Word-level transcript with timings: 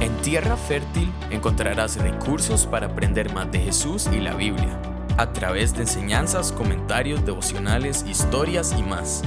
En 0.00 0.16
Tierra 0.22 0.56
Fértil 0.56 1.12
encontrarás 1.30 1.96
recursos 1.96 2.64
para 2.64 2.86
aprender 2.86 3.34
más 3.34 3.52
de 3.52 3.60
Jesús 3.60 4.08
y 4.10 4.18
la 4.18 4.32
Biblia, 4.32 4.80
a 5.18 5.30
través 5.34 5.74
de 5.74 5.82
enseñanzas, 5.82 6.52
comentarios, 6.52 7.26
devocionales, 7.26 8.06
historias 8.08 8.74
y 8.78 8.82
más. 8.82 9.20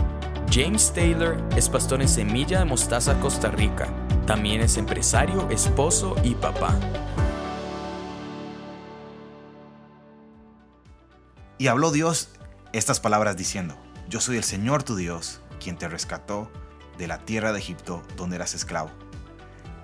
James 0.51 0.91
Taylor 0.91 1.37
es 1.55 1.69
pastor 1.69 2.01
en 2.01 2.07
Semilla 2.07 2.57
de 2.57 2.65
Mostaza, 2.65 3.19
Costa 3.19 3.51
Rica. 3.51 3.87
También 4.25 4.61
es 4.61 4.77
empresario, 4.77 5.47
esposo 5.51 6.15
y 6.23 6.33
papá. 6.33 6.75
Y 11.59 11.67
habló 11.67 11.91
Dios 11.91 12.29
estas 12.71 12.99
palabras 12.99 13.37
diciendo, 13.37 13.77
Yo 14.09 14.19
soy 14.19 14.37
el 14.37 14.43
Señor 14.43 14.81
tu 14.81 14.95
Dios, 14.95 15.39
quien 15.63 15.77
te 15.77 15.87
rescató 15.87 16.51
de 16.97 17.05
la 17.05 17.19
tierra 17.19 17.53
de 17.53 17.59
Egipto 17.59 18.01
donde 18.17 18.37
eras 18.37 18.55
esclavo. 18.55 18.89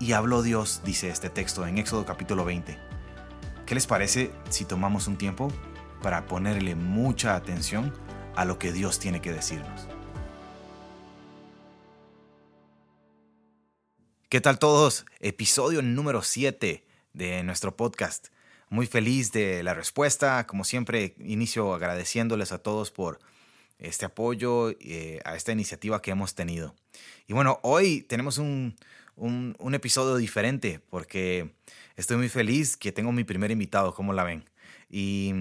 Y 0.02 0.14
habló 0.14 0.42
Dios, 0.42 0.82
dice 0.86 1.10
este 1.10 1.30
texto 1.30 1.68
en 1.68 1.78
Éxodo 1.78 2.06
capítulo 2.06 2.46
20. 2.46 2.78
¿Qué 3.66 3.76
les 3.76 3.86
parece 3.86 4.32
si 4.50 4.64
tomamos 4.64 5.08
un 5.08 5.18
tiempo 5.18 5.52
para 6.02 6.26
ponerle 6.26 6.74
mucha 6.76 7.36
atención 7.36 7.94
a 8.38 8.46
lo 8.46 8.58
que 8.58 8.72
Dios 8.72 9.00
tiene 9.00 9.20
que 9.20 9.34
decirnos? 9.34 9.90
¿Qué 14.30 14.40
tal 14.40 14.58
todos? 14.58 15.06
Episodio 15.20 15.82
número 15.82 16.22
7 16.22 16.86
de 17.12 17.44
nuestro 17.44 17.76
podcast. 17.76 18.30
Muy 18.70 18.88
feliz 18.88 19.34
de 19.34 19.64
la 19.64 19.74
respuesta. 19.74 20.48
Como 20.48 20.64
siempre, 20.64 21.14
inicio 21.20 21.74
agradeciéndoles 21.74 22.54
a 22.54 22.60
todos 22.60 22.90
por 22.92 23.20
este 23.80 24.06
apoyo 24.06 24.70
eh, 24.80 25.20
a 25.26 25.36
esta 25.36 25.52
iniciativa 25.52 26.02
que 26.02 26.12
hemos 26.12 26.36
tenido. 26.36 26.74
Y 27.28 27.34
bueno, 27.34 27.60
hoy 27.64 28.02
tenemos 28.04 28.38
un, 28.38 28.78
un, 29.20 29.74
episodio 29.74 30.16
diferente 30.18 30.80
porque 30.90 31.54
estoy 31.96 32.18
muy 32.18 32.30
feliz 32.30 32.78
que 32.78 32.92
tengo 32.92 33.12
mi 33.12 33.24
primer 33.24 33.52
invitado, 33.52 33.94
¿cómo 33.94 34.14
la 34.14 34.24
ven? 34.24 34.46
Y 34.90 35.34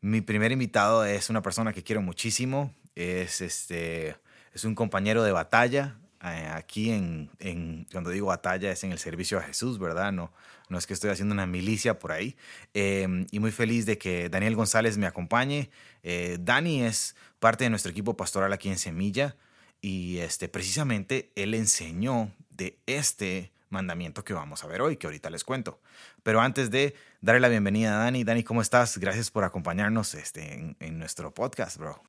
mi 0.00 0.20
primer 0.20 0.52
invitado 0.52 1.04
es 1.04 1.28
una 1.30 1.42
persona 1.42 1.72
que 1.72 1.82
quiero 1.82 2.02
muchísimo, 2.02 2.72
es, 2.94 3.40
este, 3.40 4.16
es 4.52 4.64
un 4.64 4.74
compañero 4.74 5.22
de 5.22 5.32
batalla. 5.32 5.98
Eh, 6.24 6.50
aquí 6.52 6.90
en, 6.90 7.86
cuando 7.92 8.10
digo 8.10 8.26
batalla 8.26 8.72
es 8.72 8.82
en 8.82 8.90
el 8.90 8.98
servicio 8.98 9.38
a 9.38 9.42
Jesús, 9.42 9.78
¿verdad? 9.78 10.12
No, 10.12 10.32
no 10.68 10.76
es 10.76 10.86
que 10.86 10.94
estoy 10.94 11.10
haciendo 11.10 11.32
una 11.32 11.46
milicia 11.46 11.98
por 11.98 12.12
ahí. 12.12 12.36
Em, 12.74 13.26
y 13.30 13.38
muy 13.38 13.52
feliz 13.52 13.86
de 13.86 13.98
que 13.98 14.28
Daniel 14.28 14.56
González 14.56 14.98
me 14.98 15.06
acompañe. 15.06 15.70
Eh, 16.02 16.38
Dani 16.40 16.82
es 16.82 17.14
parte 17.38 17.64
de 17.64 17.70
nuestro 17.70 17.92
equipo 17.92 18.16
pastoral 18.16 18.52
aquí 18.52 18.68
en 18.68 18.78
Semilla 18.78 19.36
y 19.80 20.18
este, 20.18 20.48
precisamente 20.48 21.30
él 21.36 21.54
enseñó 21.54 22.32
de 22.58 22.78
este 22.86 23.52
mandamiento 23.70 24.24
que 24.24 24.34
vamos 24.34 24.64
a 24.64 24.66
ver 24.66 24.82
hoy, 24.82 24.96
que 24.96 25.06
ahorita 25.06 25.30
les 25.30 25.44
cuento. 25.44 25.80
Pero 26.22 26.40
antes 26.40 26.70
de 26.70 26.94
darle 27.20 27.40
la 27.40 27.48
bienvenida 27.48 27.94
a 27.94 28.04
Dani, 28.04 28.24
Dani, 28.24 28.42
¿cómo 28.42 28.60
estás? 28.60 28.98
Gracias 28.98 29.30
por 29.30 29.44
acompañarnos 29.44 30.14
este, 30.14 30.74
en, 30.78 30.98
nuestro 30.98 31.32
podcast, 31.32 31.78
bro. 31.78 32.02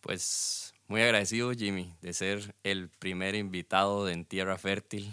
Pues 0.00 0.74
muy 0.88 1.02
agradecido, 1.02 1.52
Jimmy, 1.52 1.94
de 2.00 2.14
ser 2.14 2.54
el 2.64 2.88
primer 2.88 3.34
invitado 3.34 4.06
de 4.06 4.14
En 4.14 4.24
Tierra 4.24 4.56
Fértil. 4.58 5.12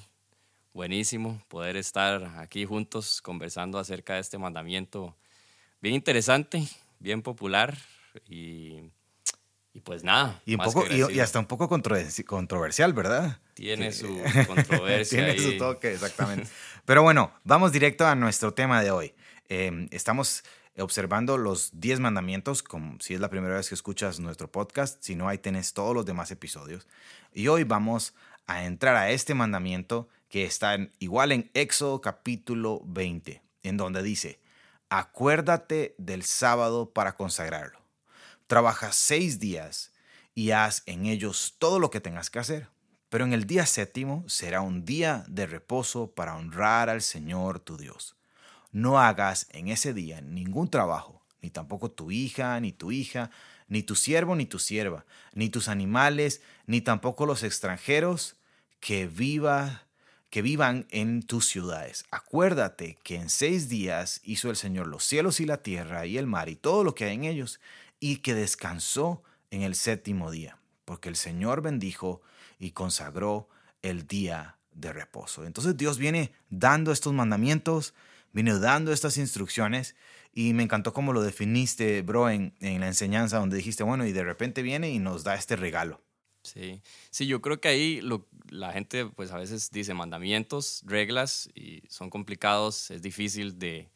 Buenísimo 0.73 1.41
poder 1.49 1.75
estar 1.75 2.23
aquí 2.37 2.65
juntos 2.65 3.21
conversando 3.21 3.79
acerca 3.79 4.13
de 4.13 4.21
este 4.21 4.37
mandamiento 4.37 5.15
bien 5.81 5.95
interesante, 5.95 6.63
bien 6.99 7.21
popular 7.21 7.77
y 8.29 8.91
y 9.77 9.79
pues 9.79 10.03
nada. 10.03 10.41
Y, 10.43 10.55
un 10.55 10.61
poco, 10.61 10.85
y, 10.87 11.19
hasta 11.19 11.37
un 11.37 11.45
poco 11.45 11.69
controversial, 11.69 12.93
¿verdad? 12.93 13.37
Tiene 13.53 13.91
su 13.91 14.07
controversia. 14.47 15.23
Tiene 15.23 15.39
su 15.39 15.55
toque, 15.59 15.93
exactamente. 15.93 16.49
Pero 16.85 17.03
bueno, 17.03 17.31
vamos 17.43 17.71
directo 17.71 18.07
a 18.07 18.15
nuestro 18.15 18.55
tema 18.55 18.81
de 18.81 18.89
hoy. 18.89 19.13
Em, 19.49 19.87
estamos 19.91 20.43
observando 20.79 21.37
los 21.37 21.79
10 21.79 21.99
mandamientos, 21.99 22.63
como 22.63 22.97
si 22.99 23.13
es 23.13 23.19
la 23.19 23.29
primera 23.29 23.55
vez 23.55 23.69
que 23.69 23.75
escuchas 23.75 24.19
nuestro 24.19 24.51
podcast, 24.51 24.97
si 25.03 25.15
no, 25.15 25.29
ahí 25.29 25.37
tenés 25.37 25.73
todos 25.73 25.93
los 25.93 26.07
demás 26.07 26.31
episodios. 26.31 26.87
Y 27.31 27.47
hoy 27.47 27.63
vamos 27.63 28.15
a 28.47 28.65
entrar 28.65 28.95
a 28.95 29.11
este 29.11 29.35
mandamiento 29.35 30.09
que 30.27 30.43
está 30.43 30.75
igual 30.97 31.31
en 31.33 31.51
Éxodo 31.53 32.01
capítulo 32.01 32.81
20, 32.83 33.43
en 33.61 33.77
donde 33.77 34.01
dice, 34.01 34.39
acuérdate 34.89 35.93
del 35.99 36.23
sábado 36.23 36.89
para 36.89 37.13
consagrarlo 37.13 37.86
Trabaja 38.47 38.91
seis 38.91 39.39
días 39.39 39.91
y 40.33 40.51
haz 40.51 40.83
en 40.85 41.05
ellos 41.05 41.55
todo 41.59 41.79
lo 41.79 41.91
que 41.91 41.99
tengas 41.99 42.29
que 42.29 42.39
hacer. 42.39 42.69
Pero 43.09 43.25
en 43.25 43.33
el 43.33 43.45
día 43.45 43.65
séptimo 43.65 44.23
será 44.27 44.61
un 44.61 44.85
día 44.85 45.25
de 45.27 45.45
reposo 45.45 46.11
para 46.11 46.35
honrar 46.35 46.89
al 46.89 47.01
Señor 47.01 47.59
tu 47.59 47.77
Dios. 47.77 48.15
No 48.71 48.99
hagas 48.99 49.47
en 49.51 49.69
ese 49.69 49.93
día 49.93 50.21
ningún 50.21 50.69
trabajo, 50.69 51.25
ni 51.41 51.49
tampoco 51.49 51.91
tu 51.91 52.11
hija, 52.11 52.59
ni 52.59 52.71
tu 52.71 52.91
hija, 52.91 53.31
ni 53.67 53.83
tu 53.83 53.95
siervo, 53.95 54.35
ni 54.35 54.45
tu 54.45 54.59
sierva, 54.59 55.05
ni 55.33 55.49
tus 55.49 55.67
animales, 55.67 56.41
ni 56.65 56.81
tampoco 56.81 57.25
los 57.25 57.43
extranjeros 57.43 58.35
que 58.79 59.07
viva 59.07 59.83
que 60.29 60.41
vivan 60.41 60.87
en 60.89 61.23
tus 61.23 61.47
ciudades. 61.47 62.05
Acuérdate 62.11 62.97
que 63.03 63.15
en 63.15 63.29
seis 63.29 63.69
días 63.69 64.19
hizo 64.23 64.49
el 64.49 64.57
Señor 64.57 64.87
los 64.87 65.05
cielos 65.05 65.39
y 65.39 65.45
la 65.45 65.63
tierra 65.63 66.05
y 66.05 66.17
el 66.17 66.27
mar 66.27 66.49
y 66.49 66.55
todo 66.55 66.83
lo 66.83 66.95
que 66.95 67.05
hay 67.05 67.15
en 67.15 67.23
ellos, 67.23 67.61
y 67.99 68.17
que 68.17 68.33
descansó 68.33 69.23
en 69.51 69.61
el 69.61 69.75
séptimo 69.75 70.31
día, 70.31 70.59
porque 70.85 71.09
el 71.09 71.15
Señor 71.15 71.61
bendijo 71.61 72.21
y 72.59 72.71
consagró 72.71 73.47
el 73.81 74.07
día 74.07 74.57
de 74.71 74.93
reposo. 74.93 75.45
Entonces 75.45 75.77
Dios 75.77 75.97
viene 75.97 76.31
dando 76.49 76.91
estos 76.91 77.13
mandamientos, 77.13 77.93
viene 78.33 78.57
dando 78.59 78.91
estas 78.91 79.17
instrucciones 79.17 79.95
y 80.33 80.53
me 80.53 80.63
encantó 80.63 80.93
cómo 80.93 81.13
lo 81.13 81.23
definiste, 81.23 82.01
bro, 82.01 82.29
en, 82.29 82.53
la 82.59 82.87
enseñanza 82.87 83.39
donde 83.39 83.57
dijiste, 83.57 83.83
bueno, 83.83 84.05
y 84.05 84.11
de 84.11 84.23
repente 84.23 84.61
viene 84.61 84.91
y 84.91 84.99
nos 84.99 85.23
da 85.23 85.35
este 85.35 85.55
regalo. 85.55 86.01
Sí, 86.43 86.81
sí, 87.09 87.27
yo 87.27 87.41
creo 87.41 87.59
que 87.59 87.67
ahí 87.67 88.01
la 88.49 88.71
gente 88.71 89.05
pues 89.05 89.31
a 89.31 89.37
veces 89.37 89.69
dice 89.71 89.93
mandamientos, 89.93 90.83
reglas 90.85 91.49
y 91.55 91.81
son 91.89 92.09
complicados, 92.09 92.91
es 92.91 93.01
difícil 93.01 93.57
de 93.59 93.89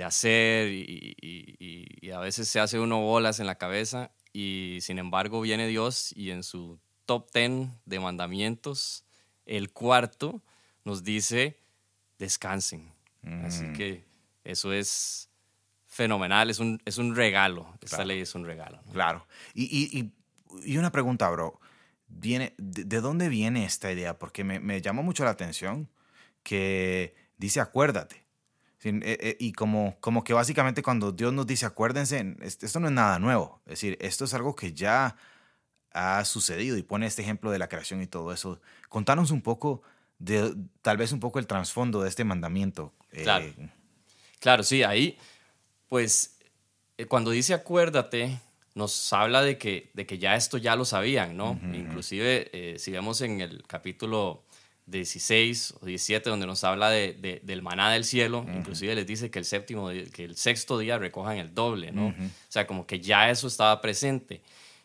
de 0.00 0.04
hacer 0.04 0.68
y, 0.72 2.10
a 2.10 2.18
veces 2.20 2.48
se 2.48 2.58
hace 2.58 2.80
uno 2.80 3.00
bolas 3.00 3.38
en 3.38 3.46
la 3.46 3.56
cabeza 3.56 4.10
y 4.32 4.78
sin 4.80 4.98
embargo 4.98 5.40
viene 5.42 5.68
Dios 5.68 6.12
y 6.16 6.30
en 6.30 6.42
su 6.42 6.80
top 7.04 7.30
ten 7.30 7.78
de 7.84 8.00
mandamientos, 8.00 9.04
el 9.46 9.70
cuarto 9.72 10.42
nos 10.84 11.04
dice 11.04 11.58
descansen. 12.18 12.92
Así 13.44 13.64
mm. 13.64 13.72
que 13.74 14.04
eso 14.42 14.72
es 14.72 15.28
fenomenal, 15.86 16.48
es 16.48 16.58
un, 16.58 16.80
es 16.86 16.96
un 16.96 17.14
regalo, 17.14 17.72
esta 17.82 18.04
ley 18.04 18.20
es 18.20 18.34
un 18.34 18.46
regalo. 18.46 18.82
Claro. 18.92 19.26
Y, 19.54 20.10
una 20.78 20.90
pregunta, 20.90 21.28
bro, 21.28 21.60
viene, 22.08 22.54
de, 22.56 23.00
dónde 23.00 23.28
viene 23.28 23.66
esta 23.66 23.92
idea? 23.92 24.18
Porque 24.18 24.44
me, 24.44 24.60
me 24.60 24.80
llamó 24.80 25.02
mucho 25.02 25.24
la 25.24 25.30
atención 25.30 25.90
que 26.42 27.14
dice 27.36 27.60
acuérdate. 27.60 28.19
Eh, 28.82 29.00
eh, 29.02 29.36
y 29.38 29.52
como, 29.52 29.96
como 30.00 30.24
que 30.24 30.32
básicamente 30.32 30.82
cuando 30.82 31.12
Dios 31.12 31.32
nos 31.32 31.46
dice, 31.46 31.66
acuérdense, 31.66 32.36
esto 32.40 32.80
no 32.80 32.88
es 32.88 32.92
nada 32.92 33.18
nuevo. 33.18 33.60
Es 33.66 33.72
decir, 33.72 33.98
esto 34.00 34.24
es 34.24 34.32
algo 34.32 34.56
que 34.56 34.72
ya 34.72 35.16
ha 35.92 36.24
sucedido 36.24 36.76
y 36.78 36.82
pone 36.82 37.06
este 37.06 37.22
ejemplo 37.22 37.50
de 37.50 37.58
la 37.58 37.68
creación 37.68 38.00
y 38.00 38.06
todo 38.06 38.32
eso. 38.32 38.60
Contanos 38.88 39.32
un 39.32 39.42
poco 39.42 39.82
de, 40.18 40.54
tal 40.80 40.96
vez 40.96 41.12
un 41.12 41.20
poco 41.20 41.38
el 41.38 41.46
trasfondo 41.46 42.02
de 42.02 42.08
este 42.08 42.24
mandamiento. 42.24 42.94
Eh, 43.12 43.22
claro. 43.22 43.46
claro, 44.38 44.62
sí, 44.62 44.82
ahí, 44.82 45.18
pues, 45.88 46.38
cuando 47.08 47.32
dice 47.32 47.52
acuérdate, 47.52 48.40
nos 48.74 49.12
habla 49.12 49.42
de 49.42 49.58
que, 49.58 49.90
de 49.92 50.06
que 50.06 50.18
ya 50.18 50.36
esto 50.36 50.56
ya 50.56 50.74
lo 50.74 50.86
sabían, 50.86 51.36
¿no? 51.36 51.58
Inclusive, 51.74 52.76
si 52.78 52.92
vemos 52.92 53.20
en 53.20 53.40
el 53.40 53.62
capítulo 53.66 54.44
16 54.90 55.74
o 55.80 55.86
17, 55.86 56.28
donde 56.30 56.46
nos 56.46 56.64
habla 56.64 56.90
de, 56.90 57.40
del 57.42 57.62
maná 57.62 57.90
del 57.92 58.04
cielo, 58.04 58.44
inclusive 58.54 58.94
les 58.94 59.06
dice 59.06 59.30
que 59.30 59.38
el 59.38 59.44
séptimo, 59.44 59.88
que 60.12 60.24
el 60.24 60.36
sexto 60.36 60.78
día 60.78 60.98
recojan 60.98 61.38
el 61.38 61.54
doble, 61.54 61.92
¿no? 61.92 62.08
O 62.08 62.12
sea, 62.48 62.66
como 62.66 62.86
que 62.86 63.00
ya 63.00 63.30
eso 63.30 63.46
estaba 63.46 63.80
presente. 63.80 64.42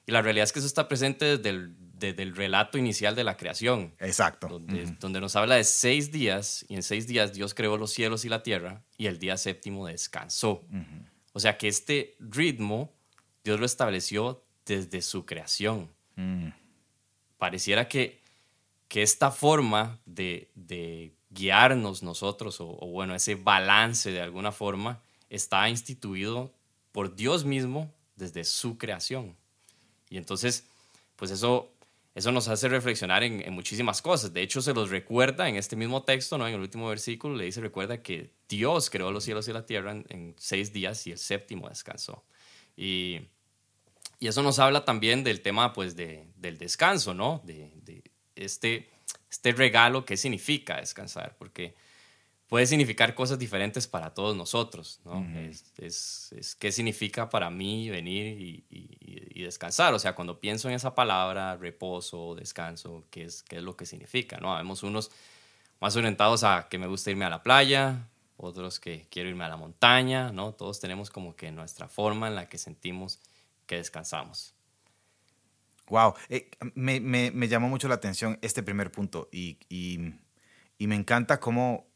Y 0.08 0.12
la 0.12 0.22
realidad 0.22 0.44
es 0.44 0.54
que 0.54 0.60
eso 0.60 0.68
está 0.68 0.88
presente 0.88 1.38
desde 1.38 1.50
el, 1.50 1.74
desde 1.98 2.24
el 2.24 2.36
relato 2.36 2.78
inicial 2.78 3.16
de 3.16 3.24
la 3.24 3.38
creación. 3.38 3.94
Exacto. 4.00 4.48
Donde, 4.48 4.86
donde, 5.00 5.20
nos 5.20 5.36
habla 5.36 5.56
de 5.56 5.64
seis 5.64 6.12
días, 6.12 6.66
y 6.70 6.76
en 6.76 6.84
seis 6.84 7.08
días 7.08 7.34
Dios 7.34 7.54
creó 7.54 7.78
los 7.78 7.92
cielos 7.92 8.24
y 8.26 8.30
la 8.30 8.44
tierra, 8.44 8.84
y 8.98 9.08
el 9.08 9.18
día 9.18 9.38
séptimo 9.38 9.88
descansó. 9.88 10.64
O 11.34 11.40
sea 11.40 11.58
que 11.58 11.68
este 11.68 12.16
ritmo 12.20 12.94
Dios 13.44 13.60
lo 13.60 13.66
estableció 13.66 14.44
desde 14.66 15.02
su 15.02 15.26
creación. 15.26 15.92
Pareciera 17.38 17.88
que 17.88 18.25
que 18.88 19.02
esta 19.02 19.32
forma 19.32 20.00
de, 20.06 21.14
guiarnos 21.30 22.02
nosotros, 22.02 22.58
o, 22.62 22.76
bueno, 22.88 23.14
ese 23.14 23.36
balance 23.36 24.12
de 24.12 24.22
alguna 24.22 24.52
forma, 24.52 25.02
está 25.30 25.68
instituido 25.70 26.54
por 26.92 27.16
Dios 27.16 27.44
mismo 27.44 27.94
desde 28.16 28.44
su 28.46 28.78
creación. 28.78 29.36
Y 30.10 30.18
entonces, 30.18 30.66
pues 31.18 31.32
eso, 31.32 31.74
eso 32.14 32.32
nos 32.32 32.48
hace 32.48 32.70
reflexionar 32.70 33.24
en, 33.24 33.52
muchísimas 33.54 34.02
cosas. 34.02 34.32
De 34.32 34.42
hecho, 34.42 34.62
se 34.62 34.74
los 34.74 34.90
recuerda 34.92 35.50
en 35.50 35.58
este 35.58 35.76
mismo 35.76 36.04
texto, 36.04 36.38
¿no? 36.38 36.48
en 36.48 36.54
el 36.54 36.62
último 36.62 36.88
versículo, 36.88 37.36
le 37.36 37.46
dice, 37.46 37.60
recuerda 37.60 38.02
que 38.02 38.32
Dios 38.48 38.90
creó 38.90 39.12
los 39.12 39.26
cielos 39.26 39.48
y 39.48 39.54
la 39.54 39.66
tierra 39.66 39.92
en, 39.92 40.36
seis 40.38 40.72
días 40.72 41.06
y 41.08 41.12
el 41.12 41.18
séptimo 41.18 41.68
descansó. 41.68 42.24
Y, 42.78 43.20
y, 44.20 44.28
eso 44.28 44.42
nos 44.42 44.60
habla 44.60 44.86
también 44.86 45.24
del 45.26 45.42
tema 45.42 45.74
pues, 45.74 45.98
de, 45.98 46.28
del 46.38 46.58
descanso, 46.58 47.14
¿no? 47.14 47.42
de, 47.44 47.74
de 47.84 48.15
este, 48.36 48.90
este 49.30 49.52
regalo, 49.54 50.06
qué 50.06 50.18
significa 50.18 50.78
descansar, 50.78 51.36
porque 51.38 51.76
puede 52.48 52.68
significar 52.68 53.16
cosas 53.16 53.40
diferentes 53.40 53.88
para 53.88 54.14
todos 54.14 54.36
nosotros, 54.36 55.00
¿no? 55.04 55.26
es, 55.78 56.32
es, 56.32 56.56
qué 56.56 56.72
significa 56.72 57.30
para 57.30 57.50
mí 57.50 57.90
venir 57.90 58.40
y, 58.40 58.66
y, 58.70 59.42
descansar, 59.44 59.94
o 59.94 60.00
sea, 60.00 60.16
cuando 60.16 60.40
pienso 60.40 60.70
en 60.70 60.76
esa 60.76 60.96
palabra, 60.96 61.56
reposo, 61.56 62.34
descanso, 62.34 63.06
¿qué 63.12 63.26
es, 63.26 63.44
qué 63.44 63.58
es 63.58 63.64
lo 63.64 63.76
que 63.76 63.86
significa, 63.86 64.38
¿no? 64.38 64.54
Habemos 64.54 64.82
unos 64.82 65.12
más 65.80 65.96
orientados 65.96 66.44
a 66.44 66.68
que 66.68 66.80
me 66.80 66.88
gusta 66.88 67.12
irme 67.12 67.26
a 67.26 67.30
la 67.30 67.44
playa, 67.44 68.08
otros 68.38 68.80
que 68.80 69.06
quiero 69.12 69.30
irme 69.30 69.44
a 69.44 69.50
la 69.50 69.58
montaña, 69.58 70.32
¿no? 70.32 70.54
Todos 70.54 70.80
tenemos 70.80 71.12
como 71.12 71.36
que 71.36 71.52
nuestra 71.52 71.88
forma 71.88 72.28
en 72.28 72.36
la 72.36 72.50
que 72.50 72.58
sentimos 72.58 73.20
que 73.68 73.76
descansamos. 73.76 74.55
Wow, 75.88 76.16
eh, 76.30 76.50
me, 76.74 77.00
me, 77.00 77.32
me, 77.32 77.48
llamó 77.48 77.70
mucho 77.70 77.88
la 77.88 77.96
atención 77.96 78.40
este 78.42 78.64
primer 78.64 78.92
punto 78.92 79.30
y, 79.32 79.60
y, 79.70 80.16
y 80.78 80.88
me 80.88 80.96
encanta 80.96 81.40
cómo 81.40 81.88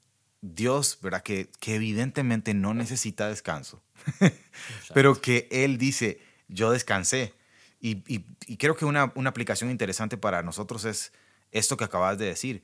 Dios, 0.41 0.99
¿verdad? 1.01 1.23
Que, 1.23 1.49
que 1.59 1.75
evidentemente 1.75 2.53
no 2.53 2.73
necesita 2.73 3.27
descanso, 3.27 3.81
pero 4.93 5.19
que 5.19 5.47
Él 5.51 5.77
dice, 5.77 6.19
yo 6.47 6.71
descansé. 6.71 7.33
Y, 7.81 8.03
y, 8.07 8.57
creo 8.57 8.75
que 8.75 8.83
una, 8.83 9.11
una, 9.15 9.29
aplicación 9.29 9.71
interesante 9.71 10.17
para 10.17 10.43
nosotros 10.43 10.83
es 10.83 11.13
esto 11.51 11.77
que 11.77 11.85
acabas 11.85 12.17
de 12.17 12.25
decir. 12.25 12.63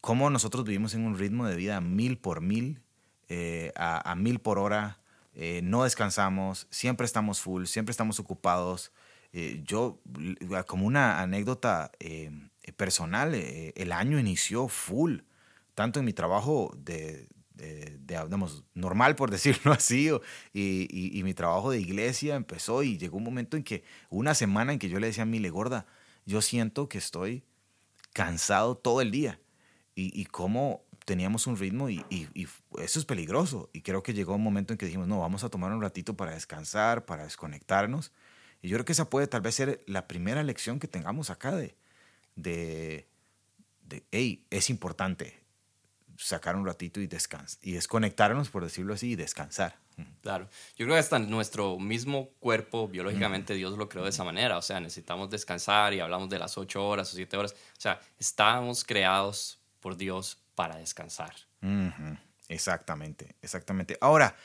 Cómo 0.00 0.28
nosotros 0.28 0.64
vivimos 0.64 0.94
en 0.94 1.06
un 1.06 1.18
ritmo 1.18 1.46
de 1.46 1.56
vida 1.56 1.80
mil 1.80 2.18
por 2.18 2.42
mil, 2.42 2.82
eh, 3.28 3.72
a, 3.76 4.14
mil 4.14 4.40
por 4.40 4.58
hora, 4.58 5.00
eh, 5.34 5.60
no 5.62 5.84
descansamos, 5.84 6.66
siempre 6.70 7.06
estamos 7.06 7.40
full, 7.40 7.64
siempre 7.64 7.90
estamos 7.90 8.20
ocupados. 8.20 8.92
Eh, 9.32 9.62
yo, 9.64 10.00
como 10.66 10.86
una 10.86 11.20
anécdota 11.20 11.92
personal, 12.76 13.34
el 13.34 13.92
año 13.92 14.18
inició 14.18 14.68
full 14.68 15.20
tanto 15.74 16.00
en 16.00 16.06
mi 16.06 16.12
trabajo 16.12 16.74
de, 16.76 17.28
digamos, 18.00 18.64
normal, 18.74 19.14
por 19.14 19.30
decirlo 19.36 19.72
así, 19.72 20.10
y, 20.52 21.20
mi 21.22 21.34
trabajo 21.34 21.70
de 21.70 21.80
iglesia 21.80 22.34
empezó 22.34 22.82
y 22.82 22.98
llegó 22.98 23.16
un 23.16 23.24
momento 23.24 23.56
en 23.56 23.62
que, 23.62 23.84
una 24.10 24.34
semana 24.34 24.72
en 24.72 24.78
que 24.78 24.88
yo 24.88 24.98
le 24.98 25.06
decía 25.06 25.22
a 25.22 25.26
mi 25.26 25.38
le 25.38 25.50
gorda, 25.50 25.86
yo 26.26 26.42
siento 26.42 26.88
que 26.88 26.98
estoy 26.98 27.44
cansado 28.12 28.76
todo 28.76 29.00
el 29.00 29.10
día. 29.10 29.40
Y, 29.94 30.24
cómo 30.26 30.84
teníamos 31.04 31.46
un 31.46 31.56
ritmo 31.56 31.88
y, 31.90 32.04
eso 32.78 32.98
es 32.98 33.04
peligroso. 33.04 33.70
Y 33.72 33.82
creo 33.82 34.02
que 34.02 34.14
llegó 34.14 34.34
un 34.34 34.42
momento 34.42 34.72
en 34.72 34.78
que 34.78 34.86
dijimos, 34.86 35.08
no, 35.08 35.20
vamos 35.20 35.44
a 35.44 35.48
tomar 35.48 35.72
un 35.72 35.80
ratito 35.80 36.16
para 36.16 36.32
descansar, 36.32 37.04
para 37.04 37.24
desconectarnos. 37.24 38.12
Y 38.62 38.68
yo 38.68 38.76
creo 38.76 38.84
que 38.84 38.92
esa 38.92 39.08
puede 39.08 39.26
tal 39.26 39.40
vez 39.40 39.54
ser 39.54 39.80
la 39.86 40.08
primera 40.08 40.42
lección 40.42 40.80
que 40.80 40.88
tengamos 40.88 41.30
acá 41.30 41.54
de, 41.54 41.76
de, 42.34 43.08
de 43.82 44.04
hey, 44.10 44.44
es 44.50 44.70
importante 44.70 45.38
sacar 46.18 46.56
un 46.56 46.66
ratito 46.66 47.00
y 47.00 47.06
descansar, 47.06 47.58
y 47.62 47.72
desconectarnos, 47.72 48.50
por 48.50 48.64
decirlo 48.64 48.94
así, 48.94 49.12
y 49.12 49.16
descansar. 49.16 49.76
Claro, 50.22 50.48
yo 50.76 50.84
creo 50.84 50.94
que 50.94 51.00
hasta 51.00 51.18
nuestro 51.18 51.78
mismo 51.78 52.30
cuerpo, 52.38 52.86
biológicamente, 52.86 53.54
Dios 53.54 53.76
lo 53.76 53.88
creó 53.88 54.04
de 54.04 54.10
esa 54.10 54.22
manera, 54.22 54.56
o 54.56 54.62
sea, 54.62 54.78
necesitamos 54.78 55.28
descansar 55.30 55.92
y 55.92 56.00
hablamos 56.00 56.28
de 56.28 56.38
las 56.38 56.56
ocho 56.56 56.86
horas 56.86 57.12
o 57.12 57.16
siete 57.16 57.36
horas, 57.36 57.52
o 57.52 57.80
sea, 57.80 58.00
estamos 58.18 58.84
creados 58.84 59.58
por 59.80 59.96
Dios 59.96 60.38
para 60.54 60.76
descansar. 60.76 61.34
Exactamente, 62.48 63.34
exactamente. 63.42 63.98
Ahora, 64.00 64.36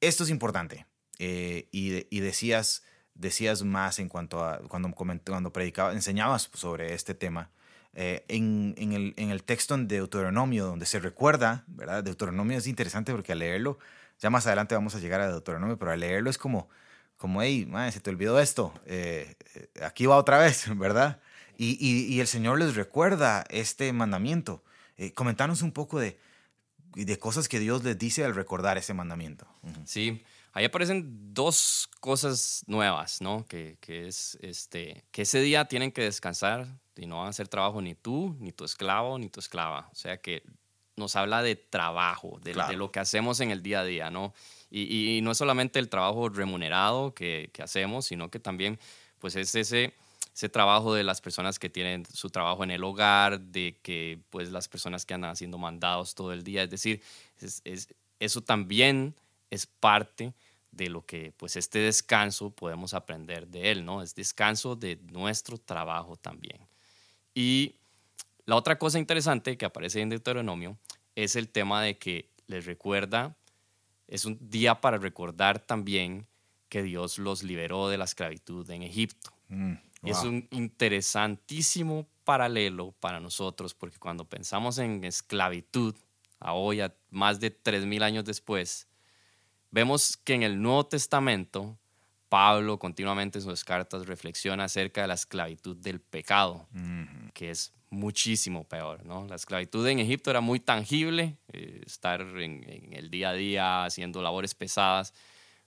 esto 0.00 0.22
es 0.22 0.30
importante, 0.30 0.86
eh, 1.18 1.68
y, 1.72 2.06
y, 2.16 2.20
decías, 2.20 2.84
decías 3.18 3.62
más 3.64 3.98
en 3.98 4.08
cuanto 4.08 4.42
a 4.42 4.58
cuando, 4.68 4.90
cuando 4.92 5.52
predicabas, 5.52 5.94
enseñabas 5.94 6.48
sobre 6.54 6.94
este 6.94 7.14
tema, 7.14 7.50
eh, 7.94 8.24
en, 8.28 8.74
en, 8.78 8.92
el, 8.92 9.14
en, 9.16 9.30
el, 9.30 9.42
texto 9.42 9.74
en 9.74 9.88
Deuteronomio, 9.88 10.66
donde 10.66 10.86
se 10.86 11.00
recuerda, 11.00 11.64
¿verdad? 11.66 12.04
Deuteronomio 12.04 12.56
es 12.56 12.66
interesante 12.66 13.12
porque 13.12 13.32
al 13.32 13.40
leerlo, 13.40 13.78
ya 14.20 14.30
más 14.30 14.46
adelante 14.46 14.74
vamos 14.74 14.94
a 14.94 15.00
llegar 15.00 15.20
a 15.20 15.28
Deuteronomio, 15.28 15.78
pero 15.78 15.90
al 15.90 16.00
leerlo 16.00 16.30
es 16.30 16.38
como, 16.38 16.68
como 17.16 17.42
hey, 17.42 17.68
se 17.90 18.00
te 18.00 18.10
olvidó 18.10 18.38
esto, 18.38 18.72
eh, 18.86 19.34
eh, 19.54 19.68
aquí 19.82 20.06
va 20.06 20.16
otra 20.16 20.38
vez, 20.38 20.66
¿verdad? 20.78 21.20
Y, 21.56 21.76
y, 21.80 22.14
y, 22.14 22.20
el 22.20 22.28
Señor 22.28 22.60
les 22.60 22.76
recuerda 22.76 23.44
este 23.50 23.92
mandamiento. 23.92 24.62
comentanos 25.14 25.62
un 25.62 25.72
poco 25.72 25.98
de, 25.98 26.20
de 26.94 27.18
cosas 27.18 27.48
que 27.48 27.58
Dios 27.58 27.82
les 27.82 27.98
dice 27.98 28.24
al 28.24 28.36
recordar 28.36 28.78
ese 28.78 28.94
mandamiento. 28.94 29.48
Sí, 29.84 30.22
ahí 30.52 30.64
aparecen 30.64 31.34
dos 31.34 31.88
cosas 32.00 32.64
nuevas, 32.66 33.20
¿no? 33.20 33.46
Que, 33.46 33.76
que, 33.80 34.08
es 34.08 34.38
este, 34.40 35.04
que 35.10 35.22
ese 35.22 35.40
día 35.40 35.66
tienen 35.66 35.92
que 35.92 36.02
descansar 36.02 36.66
y 36.96 37.06
no 37.06 37.18
van 37.18 37.26
a 37.26 37.30
hacer 37.30 37.48
trabajo 37.48 37.80
ni 37.80 37.94
tú, 37.94 38.36
ni 38.40 38.52
tu 38.52 38.64
esclavo, 38.64 39.18
ni 39.18 39.28
tu 39.28 39.40
esclava. 39.40 39.88
O 39.92 39.94
sea 39.94 40.18
que 40.18 40.42
nos 40.98 41.16
habla 41.16 41.42
de 41.42 41.56
trabajo, 41.56 42.38
de, 42.42 42.54
lo 42.76 42.92
que 42.92 43.00
hacemos 43.00 43.40
en 43.40 43.50
el 43.50 43.62
día 43.62 43.80
a 43.80 43.84
día, 43.84 44.10
¿no? 44.10 44.34
Y, 44.70 45.20
no 45.22 45.30
es 45.30 45.38
solamente 45.38 45.78
el 45.78 45.88
trabajo 45.88 46.28
remunerado 46.28 47.14
que, 47.14 47.50
hacemos, 47.62 48.06
sino 48.06 48.30
que 48.30 48.38
también 48.38 48.78
pues 49.18 49.34
es 49.36 49.54
ese, 49.54 49.94
ese 50.34 50.48
trabajo 50.48 50.92
de 50.94 51.04
las 51.04 51.20
personas 51.20 51.58
que 51.58 51.70
tienen 51.70 52.04
su 52.12 52.28
trabajo 52.30 52.64
en 52.64 52.70
el 52.70 52.84
hogar, 52.84 53.40
de 53.40 53.78
que 53.82 54.20
pues 54.28 54.50
las 54.50 54.68
personas 54.68 55.06
que 55.06 55.14
andan 55.14 55.30
haciendo 55.30 55.56
mandados 55.56 56.14
todo 56.14 56.32
el 56.32 56.44
día, 56.44 56.64
es 56.64 56.70
decir, 56.70 57.00
es, 57.40 57.62
eso 58.18 58.42
también 58.42 59.14
es 59.50 59.66
parte 59.66 60.34
de 60.70 60.88
lo 60.88 61.04
que 61.04 61.32
pues 61.36 61.56
este 61.56 61.78
descanso 61.80 62.50
podemos 62.50 62.94
aprender 62.94 63.48
de 63.48 63.70
él, 63.70 63.84
¿no? 63.84 64.02
Es 64.02 64.14
descanso 64.14 64.76
de 64.76 64.98
nuestro 65.10 65.58
trabajo 65.58 66.16
también. 66.16 66.60
Y 67.34 67.76
la 68.44 68.56
otra 68.56 68.78
cosa 68.78 68.98
interesante 68.98 69.56
que 69.56 69.66
aparece 69.66 70.00
en 70.00 70.08
Deuteronomio 70.08 70.78
es 71.14 71.36
el 71.36 71.48
tema 71.48 71.82
de 71.82 71.98
que 71.98 72.30
les 72.46 72.64
recuerda, 72.64 73.36
es 74.06 74.24
un 74.24 74.38
día 74.40 74.80
para 74.80 74.96
recordar 74.96 75.58
también 75.58 76.26
que 76.68 76.82
Dios 76.82 77.18
los 77.18 77.42
liberó 77.42 77.88
de 77.88 77.98
la 77.98 78.04
esclavitud 78.04 78.68
en 78.70 78.82
Egipto. 78.82 79.32
Mm, 79.48 79.74
es 80.02 80.22
un 80.22 80.48
interesantísimo 80.50 82.06
paralelo 82.24 82.92
para 83.00 83.20
nosotros, 83.20 83.74
porque 83.74 83.98
cuando 83.98 84.24
pensamos 84.24 84.78
en 84.78 85.04
esclavitud, 85.04 85.94
a 86.40 86.52
hoy, 86.54 86.80
a 86.80 86.94
más 87.10 87.40
de 87.40 87.50
3.000 87.50 88.02
años 88.02 88.24
después, 88.24 88.87
vemos 89.70 90.16
que 90.16 90.34
en 90.34 90.42
el 90.42 90.60
Nuevo 90.60 90.86
Testamento 90.86 91.78
Pablo 92.28 92.78
continuamente 92.78 93.38
en 93.38 93.44
sus 93.44 93.64
cartas 93.64 94.06
reflexiona 94.06 94.64
acerca 94.64 95.02
de 95.02 95.08
la 95.08 95.14
esclavitud 95.14 95.76
del 95.76 96.00
pecado, 96.00 96.66
que 97.32 97.50
es 97.50 97.72
muchísimo 97.90 98.64
peor. 98.64 99.04
¿no? 99.04 99.26
La 99.26 99.36
esclavitud 99.36 99.86
en 99.86 99.98
Egipto 99.98 100.30
era 100.30 100.40
muy 100.40 100.60
tangible, 100.60 101.38
eh, 101.52 101.82
estar 101.86 102.20
en, 102.20 102.92
el 102.92 103.10
día 103.10 103.30
a 103.30 103.32
día 103.32 103.84
haciendo 103.84 104.20
labores 104.20 104.54
pesadas, 104.54 105.14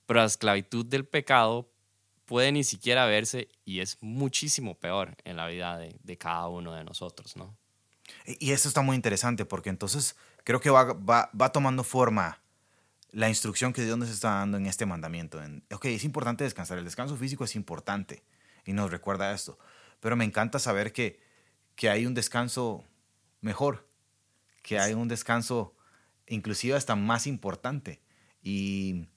pero 0.05 0.19
la 0.19 0.27
esclavitud 0.27 0.85
del 0.85 1.05
pecado 1.05 1.71
puede 2.25 2.51
ni 2.51 2.63
siquiera 2.63 3.05
verse 3.07 3.49
y 3.65 3.79
es 3.79 3.97
muchísimo 4.01 4.75
peor 4.75 5.15
en 5.23 5.37
la 5.37 5.47
vida 5.47 5.77
de, 5.77 6.17
cada 6.17 6.47
uno 6.47 6.73
de 6.73 6.83
nosotros. 6.83 7.35
¿no? 7.35 7.57
Y 8.39 8.51
esto 8.51 8.67
está 8.67 8.81
muy 8.81 8.95
interesante 8.95 9.45
porque 9.45 9.69
entonces 9.69 10.15
creo 10.43 10.59
que 10.59 10.69
va, 10.69 10.93
va, 10.93 11.31
va 11.39 11.51
tomando 11.51 11.83
forma 11.83 12.39
la 13.11 13.29
instrucción 13.29 13.73
que 13.73 13.83
Dios 13.83 13.97
nos 13.97 14.09
está 14.09 14.35
dando 14.35 14.57
en 14.57 14.65
este 14.65 14.85
mandamiento. 14.85 15.41
En, 15.41 15.63
ok, 15.71 15.85
es 15.85 16.03
importante 16.03 16.43
descansar, 16.43 16.77
el 16.77 16.85
descanso 16.85 17.17
físico 17.17 17.43
es 17.43 17.55
importante 17.55 18.23
y 18.65 18.73
nos 18.73 18.91
recuerda 18.91 19.33
esto, 19.33 19.57
pero 19.99 20.15
me 20.15 20.25
encanta 20.25 20.59
saber 20.59 20.93
que, 20.93 21.19
que 21.75 21.89
hay 21.89 22.05
un 22.05 22.13
descanso 22.13 22.85
mejor, 23.41 23.87
que 24.63 24.79
hay 24.79 24.93
un 24.93 25.07
descanso 25.07 25.75
inclusive 26.27 26.75
hasta 26.75 26.95
más 26.95 27.27
importante. 27.27 28.01
Y, 28.43 29.07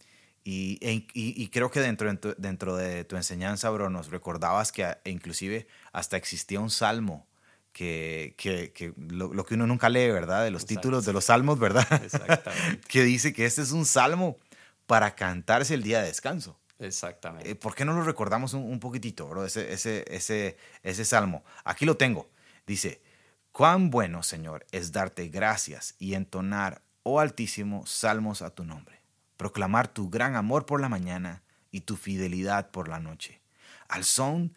y, 0.42 0.78
e, 0.82 1.50
creo 1.50 1.70
que 1.70 1.80
dentro, 1.80 2.12
dentro 2.36 2.76
de 2.76 3.04
tu 3.04 3.16
enseñanza, 3.16 3.70
bro, 3.70 3.90
nos 3.90 4.10
recordabas 4.10 4.72
que 4.72 4.86
inclusive 5.04 5.66
hasta 5.92 6.16
existía 6.16 6.60
un 6.60 6.70
salmo 6.70 7.26
que, 7.74 8.34
que, 8.38 8.72
que 8.72 8.94
lo, 8.96 9.44
que 9.44 9.54
uno 9.54 9.66
nunca 9.66 9.88
lee, 9.88 10.08
¿verdad? 10.10 10.44
De 10.44 10.52
los 10.52 10.64
títulos 10.64 11.04
de 11.04 11.12
los 11.12 11.24
salmos, 11.24 11.58
¿verdad? 11.58 11.86
Exactamente. 12.04 12.80
que 12.88 13.02
dice 13.02 13.32
que 13.32 13.44
este 13.44 13.62
es 13.62 13.72
un 13.72 13.84
salmo 13.84 14.38
para 14.86 15.16
cantarse 15.16 15.74
el 15.74 15.82
día 15.82 16.00
de 16.00 16.06
descanso. 16.06 16.56
Exactamente. 16.78 17.50
Eh, 17.50 17.54
¿Por 17.56 17.74
qué 17.74 17.84
no 17.84 17.92
lo 17.92 18.04
recordamos 18.04 18.54
un, 18.54 18.78
poquitito, 18.78 19.26
bro? 19.26 19.44
Ese, 19.44 19.72
ese, 19.72 20.04
ese, 20.06 20.56
ese 20.84 21.04
salmo. 21.04 21.44
Aquí 21.64 21.84
lo 21.84 21.96
tengo. 21.96 22.30
Dice, 22.64 23.02
cuán 23.50 23.90
bueno, 23.90 24.22
Señor, 24.22 24.64
es 24.70 24.92
darte 24.92 25.26
gracias 25.28 25.96
y 25.98 26.14
entonar, 26.14 26.80
oh 27.02 27.18
Altísimo, 27.18 27.84
salmos 27.86 28.40
a 28.40 28.50
tu 28.50 28.64
nombre. 28.64 29.00
Proclamar 29.36 29.88
tu 29.88 30.10
gran 30.10 30.36
amor 30.36 30.64
por 30.64 30.80
la 30.80 30.88
mañana 30.88 31.42
y 31.72 31.80
tu 31.80 31.96
fidelidad 31.96 32.70
por 32.70 32.86
la 32.88 33.00
noche. 33.00 33.40
Al 33.88 34.04
son 34.04 34.56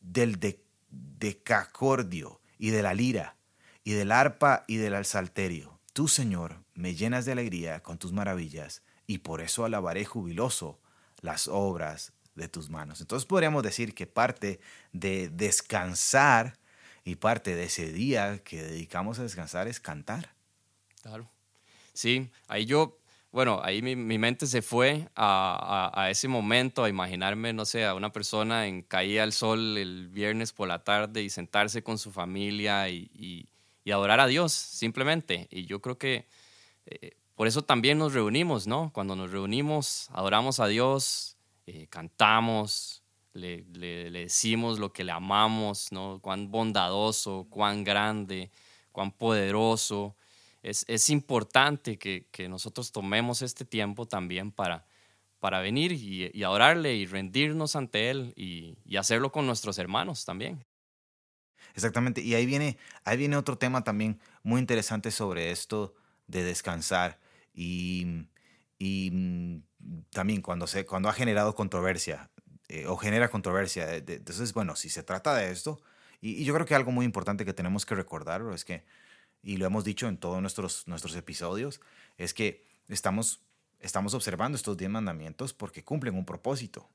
del 0.00 0.38
de 0.38 0.62
decacordio 0.90 2.40
y 2.58 2.70
de 2.70 2.82
la 2.82 2.94
lira, 2.94 3.36
y 3.84 3.92
del 3.92 4.12
arpa 4.12 4.64
y 4.66 4.76
del 4.76 4.94
alsalterio. 4.94 5.80
Tú, 5.92 6.08
Señor, 6.08 6.62
me 6.74 6.94
llenas 6.94 7.24
de 7.24 7.32
alegría 7.32 7.82
con 7.82 7.98
tus 7.98 8.12
maravillas, 8.12 8.82
y 9.06 9.18
por 9.18 9.40
eso 9.40 9.64
alabaré 9.64 10.04
jubiloso 10.04 10.80
las 11.20 11.48
obras 11.48 12.12
de 12.34 12.48
tus 12.48 12.70
manos. 12.70 13.00
Entonces 13.00 13.26
podríamos 13.26 13.62
decir 13.62 13.94
que 13.94 14.06
parte 14.06 14.60
de 14.92 15.28
descansar 15.30 16.58
y 17.04 17.16
parte 17.16 17.56
de 17.56 17.64
ese 17.64 17.92
día 17.92 18.38
que 18.44 18.62
dedicamos 18.62 19.18
a 19.18 19.24
descansar 19.24 19.66
es 19.66 19.80
cantar. 19.80 20.34
Claro. 21.02 21.28
Sí, 21.92 22.30
ahí 22.46 22.66
yo, 22.66 22.99
bueno, 23.32 23.60
ahí 23.62 23.80
mi, 23.80 23.94
mente 24.18 24.46
se 24.46 24.60
fue 24.60 25.08
a, 25.14 26.08
ese 26.10 26.26
momento, 26.26 26.84
a 26.84 26.88
imaginarme, 26.88 27.52
no 27.52 27.64
sé, 27.64 27.84
a 27.84 27.94
una 27.94 28.12
persona 28.12 28.66
en 28.66 28.82
caía 28.82 29.22
al 29.22 29.32
sol 29.32 29.78
el 29.78 30.08
viernes 30.08 30.52
por 30.52 30.68
la 30.68 30.82
tarde 30.82 31.22
y 31.22 31.30
sentarse 31.30 31.82
con 31.82 31.98
su 31.98 32.10
familia 32.10 32.88
y, 32.88 33.46
adorar 33.90 34.20
a 34.20 34.28
Dios, 34.28 34.52
simplemente. 34.52 35.48
Y 35.50 35.66
yo 35.66 35.80
creo 35.80 35.98
que 35.98 36.28
eh, 36.86 37.16
por 37.34 37.48
eso 37.48 37.62
también 37.62 37.98
nos 37.98 38.14
reunimos, 38.14 38.68
¿no? 38.68 38.92
Cuando 38.92 39.16
nos 39.16 39.32
reunimos, 39.32 40.08
adoramos 40.12 40.60
a 40.60 40.68
Dios, 40.68 41.36
eh, 41.66 41.88
cantamos, 41.88 43.02
le, 43.32 43.62
decimos 44.10 44.78
lo 44.78 44.92
que 44.92 45.04
le 45.04 45.12
amamos, 45.12 45.90
¿no? 45.90 46.20
Cuán 46.20 46.50
bondadoso, 46.50 47.46
cuán 47.48 47.82
grande, 47.82 48.50
cuán 48.92 49.10
poderoso. 49.12 50.16
Es, 50.62 50.84
es 50.88 51.08
importante 51.08 51.98
que, 51.98 52.26
que, 52.30 52.48
nosotros 52.48 52.92
tomemos 52.92 53.42
este 53.42 53.64
tiempo 53.64 54.06
también 54.06 54.52
para, 54.52 54.86
para 55.38 55.60
venir 55.60 55.92
y, 55.92 56.30
y 56.32 56.42
adorarle 56.42 56.94
y 56.94 57.06
rendirnos 57.06 57.76
ante 57.76 58.10
Él 58.10 58.34
y, 58.36 58.76
y, 58.84 58.96
hacerlo 58.96 59.32
con 59.32 59.46
nuestros 59.46 59.78
hermanos 59.78 60.24
también. 60.24 60.64
Exactamente, 61.74 62.20
y 62.20 62.34
ahí 62.34 62.46
viene, 62.46 62.78
ahí 63.04 63.16
viene 63.16 63.36
otro 63.36 63.56
tema 63.56 63.84
también 63.84 64.20
muy 64.42 64.60
interesante 64.60 65.10
sobre 65.10 65.50
esto 65.50 65.94
de 66.26 66.42
descansar 66.42 67.18
y, 67.54 68.26
y 68.78 69.10
mm, 69.12 69.62
también 70.10 70.42
cuando, 70.42 70.66
se, 70.66 70.84
cuando 70.84 71.08
ha 71.08 71.12
generado 71.12 71.54
controversia 71.54 72.30
eh, 72.68 72.86
o 72.86 72.96
genera 72.96 73.28
controversia. 73.30 73.96
entonces, 73.96 74.52
bueno, 74.52 74.76
si 74.76 74.88
se 74.90 75.02
trata 75.02 75.34
de 75.34 75.50
esto, 75.50 75.80
y, 76.20 76.44
yo 76.44 76.54
creo 76.54 76.66
que 76.66 76.74
algo 76.74 76.92
muy 76.92 77.04
importante 77.04 77.44
que 77.44 77.52
tenemos 77.52 77.86
que 77.86 77.94
recordar 77.94 78.42
es 78.54 78.64
que, 78.64 78.84
y 79.42 79.56
lo 79.56 79.66
hemos 79.66 79.84
dicho 79.84 80.08
en 80.08 80.18
todos 80.18 80.40
nuestros, 80.40 80.86
nuestros 80.86 81.16
episodios, 81.16 81.80
es 82.18 82.34
que 82.34 82.66
estamos, 82.88 83.40
estamos 83.80 84.14
observando 84.14 84.56
estos 84.56 84.76
diez 84.76 84.90
mandamientos 84.90 85.54
porque 85.54 85.84
cumplen 85.84 86.16
un 86.16 86.24
propósito. 86.24 86.88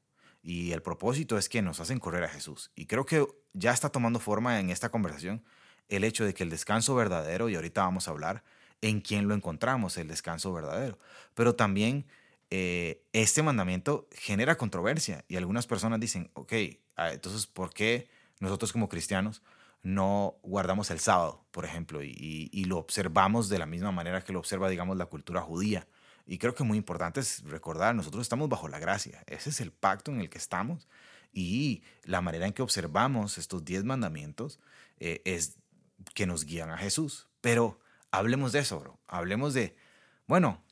Y 0.44 0.74
el 0.74 0.84
propósito 0.84 1.40
es 1.40 1.50
que 1.50 1.64
nos 1.64 1.80
hacen 1.80 2.00
correr 2.00 2.24
a 2.24 2.30
Jesús. 2.30 2.72
Y 2.75 2.86
creo 2.86 3.06
que 3.06 3.25
ya 3.54 3.72
está 3.72 3.90
tomando 3.90 4.20
forma 4.20 4.60
en 4.60 4.70
esta 4.70 4.90
conversación 4.90 5.44
el 5.90 6.04
hecho 6.04 6.24
de 6.24 6.34
que 6.34 6.44
el 6.44 6.50
descanso 6.50 6.94
verdadero, 6.96 7.50
y 7.50 7.56
ahorita 7.56 7.82
vamos 7.82 8.08
a 8.08 8.12
hablar 8.12 8.44
en 8.82 9.02
quién 9.02 9.28
lo 9.28 9.34
encontramos, 9.34 9.98
el 9.98 10.08
descanso 10.08 10.54
verdadero, 10.54 11.00
pero 11.34 11.56
también 11.56 12.06
eh, 12.52 13.02
este 13.14 13.42
mandamiento 13.42 14.08
genera 14.12 14.58
controversia 14.58 15.25
y 15.28 15.36
algunas 15.36 15.66
personas 15.66 16.00
dicen, 16.00 16.30
ok, 16.34 16.54
ah, 16.96 17.12
entonces, 17.12 17.48
¿por 17.48 17.74
qué 17.74 18.08
nosotros 18.40 18.72
como 18.72 18.90
cristianos 18.90 19.42
no 19.86 20.38
guardamos 20.42 20.92
el 20.92 21.00
sábado, 21.00 21.46
por 21.51 21.63
ejemplo, 21.63 22.04
y, 22.04 22.65
lo 22.65 22.77
observamos 22.77 23.50
de 23.50 23.60
la 23.60 23.65
misma 23.65 23.92
manera 23.92 24.24
que 24.24 24.34
lo 24.34 24.39
observa, 24.39 24.68
digamos, 24.68 24.98
la 24.98 25.06
cultura 25.06 25.42
judía? 25.42 25.88
Y 26.25 26.39
creo 26.39 26.56
que 26.56 26.63
muy 26.63 26.77
importante 26.77 27.20
es 27.20 27.44
recordar, 27.44 27.96
nosotros 27.96 28.24
estamos 28.24 28.50
bajo 28.50 28.68
la 28.68 28.80
gracia, 28.80 29.24
ese 29.27 29.51
es 29.51 29.62
el 29.62 29.72
pacto 29.72 30.12
en 30.12 30.20
el 30.20 30.30
que 30.30 30.39
estamos 30.39 30.88
y 31.32 31.84
la 32.04 32.22
manera 32.22 32.48
en 32.48 32.54
que 32.54 32.63
observamos 32.63 33.38
estos 33.38 33.63
diez 33.63 33.84
mandamientos 33.84 34.60
eh, 35.00 35.22
es 35.24 35.58
que 36.13 36.25
nos 36.25 36.46
guían 36.46 36.72
a 36.72 36.77
Jesús. 36.77 37.27
Pero 37.42 37.80
hablemos 38.10 38.51
de 38.54 38.60
eso, 38.60 38.80
bro. 38.80 39.00
Hablemos 39.08 39.54
de, 39.54 39.75
bueno, 40.27 40.63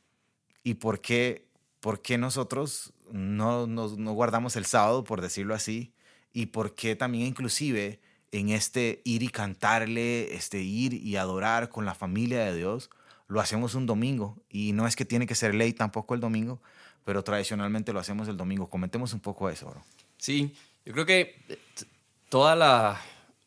¿y 0.63 0.75
por 0.75 1.01
qué 1.01 1.47
¿por 1.83 2.01
qué 2.01 2.17
nosotros 2.17 2.93
no, 3.11 3.67
no, 3.67 3.89
guardamos 4.13 4.55
el 4.55 4.63
sábado, 4.63 5.03
por 5.03 5.19
decirlo 5.19 5.53
así? 5.53 5.93
Y 6.31 6.45
por 6.45 6.75
qué 6.75 6.95
también 6.95 7.27
inclusive 7.27 7.99
en 8.33 8.49
este 8.49 9.01
ir 9.05 9.23
y 9.23 9.29
cantarle, 9.29 10.35
este 10.35 10.61
ir 10.61 10.93
y 10.93 11.15
adorar 11.15 11.69
con 11.69 11.85
la 11.85 11.95
familia 11.95 12.43
de 12.43 12.55
Dios, 12.55 12.89
lo 13.27 13.39
hacemos 13.39 13.75
un 13.75 13.85
domingo. 13.85 14.37
Y 14.49 14.73
no 14.73 14.87
es 14.87 14.95
que 14.95 15.05
tiene 15.05 15.25
que 15.25 15.35
ser 15.35 15.55
ley 15.55 15.73
tampoco 15.73 16.13
el 16.13 16.19
domingo, 16.19 16.61
pero 17.05 17.23
tradicionalmente 17.23 17.93
lo 17.93 17.99
hacemos 17.99 18.27
el 18.27 18.37
domingo. 18.37 18.67
Comentemos 18.69 19.13
un 19.13 19.19
poco 19.19 19.49
eso, 19.49 19.69
bro. 19.69 19.83
Sí, 20.17 20.53
yo 20.85 20.93
creo 20.93 21.05
que 21.05 21.35
toda 22.29 22.55
la, 22.55 22.99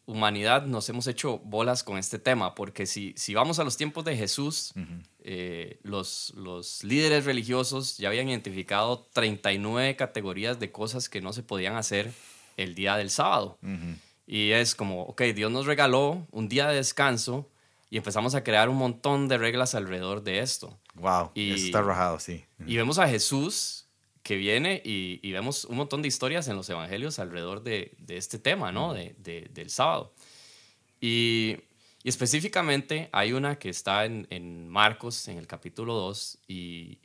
humanidad 0.06 0.66
nos 0.66 0.88
hemos 0.88 1.08
hecho 1.08 1.38
bolas 1.38 1.82
con 1.82 1.98
este 1.98 2.18
tema, 2.18 2.54
porque 2.54 2.86
si, 2.86 3.12
si 3.16 3.34
vamos 3.34 3.58
a 3.58 3.64
los 3.64 3.76
tiempos 3.76 4.04
de 4.04 4.16
Jesús, 4.16 4.72
eh, 5.24 5.80
los, 5.82 6.32
los 6.36 6.84
líderes 6.84 7.24
religiosos 7.24 7.98
ya 7.98 8.08
habían 8.08 8.28
identificado 8.28 9.08
39 9.12 9.96
categorías 9.96 10.60
de 10.60 10.70
cosas 10.70 11.08
que 11.08 11.20
no 11.20 11.32
se 11.32 11.42
podían 11.42 11.74
hacer 11.74 12.12
el 12.56 12.76
día 12.76 12.96
del 12.96 13.10
sábado. 13.10 13.58
Y 14.26 14.50
es 14.50 14.74
como, 14.74 15.02
ok, 15.02 15.22
Dios 15.34 15.52
nos 15.52 15.66
regaló 15.66 16.26
un 16.32 16.48
día 16.48 16.68
de 16.68 16.76
descanso 16.76 17.48
y 17.90 17.96
empezamos 17.96 18.34
a 18.34 18.42
crear 18.42 18.68
un 18.68 18.76
montón 18.76 19.28
de 19.28 19.38
reglas 19.38 19.74
alrededor 19.74 20.22
de 20.22 20.40
esto. 20.40 20.76
Wow, 20.94 21.30
y, 21.34 21.52
eso 21.52 21.66
está 21.66 21.82
rajado, 21.82 22.18
sí. 22.18 22.44
Y 22.66 22.76
vemos 22.76 22.98
a 22.98 23.08
Jesús 23.08 23.86
que 24.26 24.34
viene 24.34 24.82
y, 24.84 25.30
vemos 25.30 25.64
un 25.66 25.76
montón 25.76 26.02
de 26.02 26.08
historias 26.08 26.48
en 26.48 26.56
los 26.56 26.68
evangelios 26.68 27.20
alrededor 27.20 27.62
de, 27.62 27.96
este 28.08 28.40
tema, 28.40 28.72
¿no? 28.72 28.92
De, 28.92 29.14
del 29.52 29.70
sábado. 29.70 30.12
Y, 31.00 31.58
específicamente 32.02 33.08
hay 33.12 33.32
una 33.32 33.58
que 33.58 33.68
está 33.68 34.04
en, 34.04 34.68
Marcos, 34.68 35.28
en 35.28 35.38
el 35.38 35.46
capítulo 35.46 35.94
2, 35.94 36.38
y, 36.48 36.98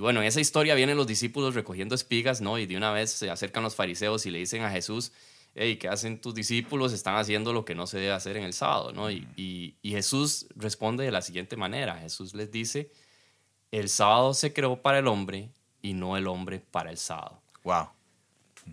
bueno, 0.00 0.20
en 0.20 0.26
esa 0.26 0.40
historia 0.40 0.74
vienen 0.74 0.98
los 0.98 1.06
discípulos 1.06 1.54
recogiendo 1.54 1.94
espigas, 1.94 2.42
¿no? 2.42 2.58
Y 2.58 2.66
de 2.66 2.76
una 2.76 2.92
vez 2.92 3.10
se 3.10 3.30
acercan 3.30 3.62
los 3.62 3.74
fariseos 3.74 4.26
y 4.26 4.30
le 4.30 4.38
dicen 4.38 4.62
a 4.62 4.70
Jesús, 4.70 5.12
hey, 5.54 5.76
¿qué 5.76 5.88
hacen 5.88 6.20
tus 6.20 6.34
discípulos? 6.34 6.92
Están 6.92 7.16
haciendo 7.16 7.52
lo 7.52 7.64
que 7.64 7.74
no 7.74 7.86
se 7.86 7.98
debe 7.98 8.12
hacer 8.12 8.36
en 8.36 8.44
el 8.44 8.52
sábado, 8.52 8.92
¿no? 8.92 9.10
Y, 9.10 9.76
y 9.82 9.90
Jesús 9.90 10.46
responde 10.56 11.04
de 11.04 11.10
la 11.10 11.22
siguiente 11.22 11.56
manera, 11.56 11.98
Jesús 11.98 12.34
les 12.34 12.50
dice, 12.50 12.90
el 13.70 13.88
sábado 13.88 14.34
se 14.34 14.52
creó 14.52 14.80
para 14.82 14.98
el 14.98 15.06
hombre 15.06 15.50
y 15.82 15.94
no 15.94 16.16
el 16.16 16.26
hombre 16.26 16.60
para 16.60 16.90
el 16.90 16.98
sábado. 16.98 17.40
Wow. 17.64 17.88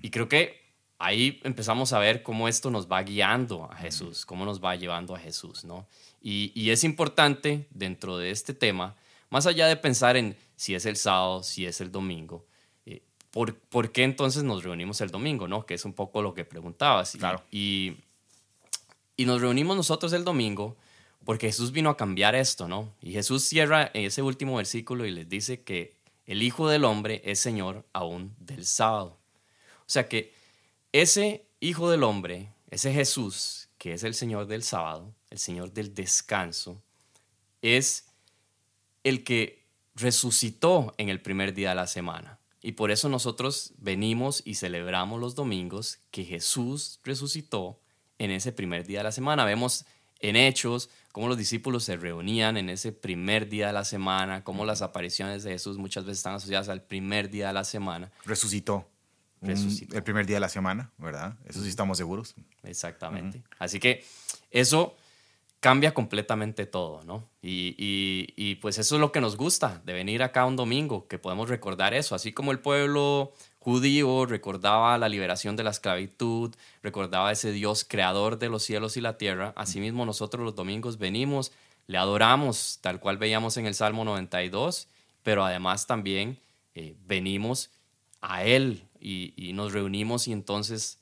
Y 0.02 0.10
creo 0.10 0.28
que 0.28 0.68
ahí 0.98 1.40
empezamos 1.44 1.94
a 1.94 2.00
ver 2.00 2.24
cómo 2.24 2.48
esto 2.48 2.72
nos 2.72 2.90
va 2.92 3.02
guiando 3.04 3.70
a 3.72 3.76
Jesús, 3.76 4.26
cómo 4.26 4.46
nos 4.46 4.64
va 4.64 4.76
llevando 4.76 5.16
a 5.16 5.20
Jesús, 5.20 5.64
¿no? 5.64 5.88
Y, 6.22 6.70
es 6.70 6.84
importante 6.84 7.68
dentro 7.70 8.18
de 8.18 8.32
este 8.32 8.54
tema, 8.54 8.96
más 9.30 9.46
allá 9.46 9.68
de 9.68 9.78
pensar 9.78 10.18
en 10.18 10.36
si 10.56 10.76
es 10.76 10.86
el 10.86 10.98
sábado, 10.98 11.44
si 11.44 11.66
es 11.66 11.80
el 11.80 11.92
domingo, 11.92 12.46
¿por, 13.32 13.56
¿por, 13.56 13.92
qué 13.92 14.04
entonces 14.04 14.44
nos 14.44 14.64
reunimos 14.64 15.02
el 15.02 15.10
domingo, 15.10 15.48
no? 15.48 15.66
Que 15.66 15.74
es 15.74 15.86
un 15.86 15.94
poco 15.94 16.22
lo 16.22 16.34
que 16.34 16.46
preguntabas. 16.46 17.12
Claro. 17.18 17.44
Y, 17.52 17.98
y 19.16 19.26
nos 19.26 19.42
reunimos 19.42 19.76
nosotros 19.76 20.14
el 20.14 20.24
domingo 20.24 20.78
porque 21.28 21.48
Jesús 21.48 21.74
vino 21.74 21.90
a 21.90 21.98
cambiar 21.98 22.36
esto, 22.36 22.70
¿no? 22.70 22.94
Y 23.02 23.12
Jesús 23.12 23.44
cierra 23.44 23.92
ese 23.94 24.22
último 24.22 24.56
versículo 24.56 25.06
y 25.06 25.12
les 25.12 25.28
dice 25.28 25.62
que 25.62 25.94
el 26.26 26.42
Hijo 26.42 26.70
del 26.70 26.86
Hombre 26.86 27.22
es 27.26 27.40
Señor 27.40 27.86
aún 27.92 28.34
del 28.40 28.66
sábado. 28.66 29.18
O 29.82 29.90
sea 29.90 30.08
que 30.08 30.34
ese 30.94 31.46
Hijo 31.60 31.90
del 31.90 32.04
Hombre, 32.04 32.54
ese 32.70 32.94
Jesús, 32.94 33.68
que 33.78 33.92
es 33.92 34.04
el 34.04 34.14
Señor 34.14 34.48
del 34.48 34.64
sábado, 34.64 35.14
el 35.30 35.40
Señor 35.40 35.74
del 35.74 35.94
descanso, 35.94 36.82
es 37.62 38.06
el 39.04 39.24
que 39.24 39.66
resucitó 39.96 40.94
en 40.98 41.10
el 41.10 41.22
primer 41.22 41.54
día 41.54 41.70
de 41.70 41.76
la 41.76 41.88
semana. 41.88 42.37
Y 42.68 42.74
por 42.74 42.92
eso 42.92 43.08
nosotros 43.08 43.72
venimos 43.78 44.42
y 44.44 44.56
celebramos 44.56 45.22
los 45.22 45.36
domingos 45.36 46.00
que 46.12 46.26
Jesús 46.26 47.00
resucitó 47.02 47.80
en 48.18 48.30
ese 48.30 48.52
primer 48.52 48.86
día 48.86 49.00
de 49.00 49.04
la 49.06 49.14
semana. 49.14 49.46
Vemos 49.46 49.86
en 50.20 50.36
Hechos, 50.36 50.90
cómo 51.14 51.30
los 51.30 51.38
discípulos 51.38 51.86
se 51.86 51.96
reunían 51.96 52.58
en 52.58 52.70
ese 52.70 52.92
primer 52.92 53.48
día 53.48 53.68
de 53.68 53.74
la 53.74 53.86
semana, 53.86 54.44
cómo 54.44 54.66
las 54.66 54.82
apariciones 54.82 55.44
de 55.44 55.52
Jesús 55.52 55.78
muchas 55.78 56.04
veces 56.04 56.18
están 56.18 56.36
asociadas 56.36 56.68
al 56.68 56.82
primer 56.84 57.30
día 57.30 57.48
de 57.48 57.54
la 57.54 57.64
semana. 57.64 58.12
Resucitó. 58.26 58.86
Resucitó. 59.42 59.96
el 59.96 60.04
primer 60.04 60.26
día 60.26 60.36
de 60.36 60.42
la 60.42 60.50
semana, 60.50 60.92
¿verdad? 60.98 61.38
Eso 61.46 61.64
sí 61.64 61.70
estamos 61.70 61.98
seguros. 61.98 62.36
Exactamente. 62.64 63.44
Así 63.60 63.80
que 63.80 64.04
eso 64.52 64.94
cambia 65.60 65.94
completamente 65.94 66.66
todo, 66.66 67.04
¿no? 67.04 67.28
Y, 67.42 67.76
y, 67.78 68.34
y, 68.36 68.56
pues 68.56 68.78
eso 68.78 68.96
es 68.96 69.02
lo 69.02 69.12
que 69.12 69.22
nos 69.22 69.38
gusta 69.38 69.82
de 69.86 69.94
venir 69.94 70.22
acá 70.22 70.46
un 70.46 70.56
domingo, 70.56 71.08
que 71.08 71.18
podemos 71.18 71.50
recordar 71.50 71.94
eso, 71.94 72.16
así 72.16 72.32
como 72.32 72.52
el 72.52 72.60
pueblo 72.60 73.34
judío 73.68 74.26
recordaba 74.26 74.98
la 74.98 75.10
liberación 75.10 75.58
de 75.58 75.64
la 75.64 75.72
esclavitud, 75.72 76.56
recordaba 76.82 77.32
ese 77.34 77.52
Dios 77.52 77.86
creador 77.86 78.40
de 78.40 78.48
los 78.48 78.64
cielos 78.64 78.96
y 78.96 79.02
la 79.02 79.18
tierra. 79.18 79.52
Asimismo, 79.58 80.06
nosotros 80.06 80.46
los 80.46 80.56
domingos 80.56 80.98
venimos, 80.98 81.52
le 81.88 81.98
adoramos, 81.98 82.80
tal 82.82 83.02
cual 83.02 83.18
veíamos 83.18 83.58
en 83.58 83.66
el 83.66 83.74
Salmo 83.74 84.06
92, 84.06 84.88
pero 85.22 85.44
además 85.44 85.86
también 85.86 86.40
eh, 86.76 86.96
venimos 87.06 87.70
a 88.22 88.44
Él 88.46 88.84
y, 89.02 89.52
nos 89.54 89.74
reunimos 89.74 90.28
y 90.28 90.32
entonces 90.32 91.00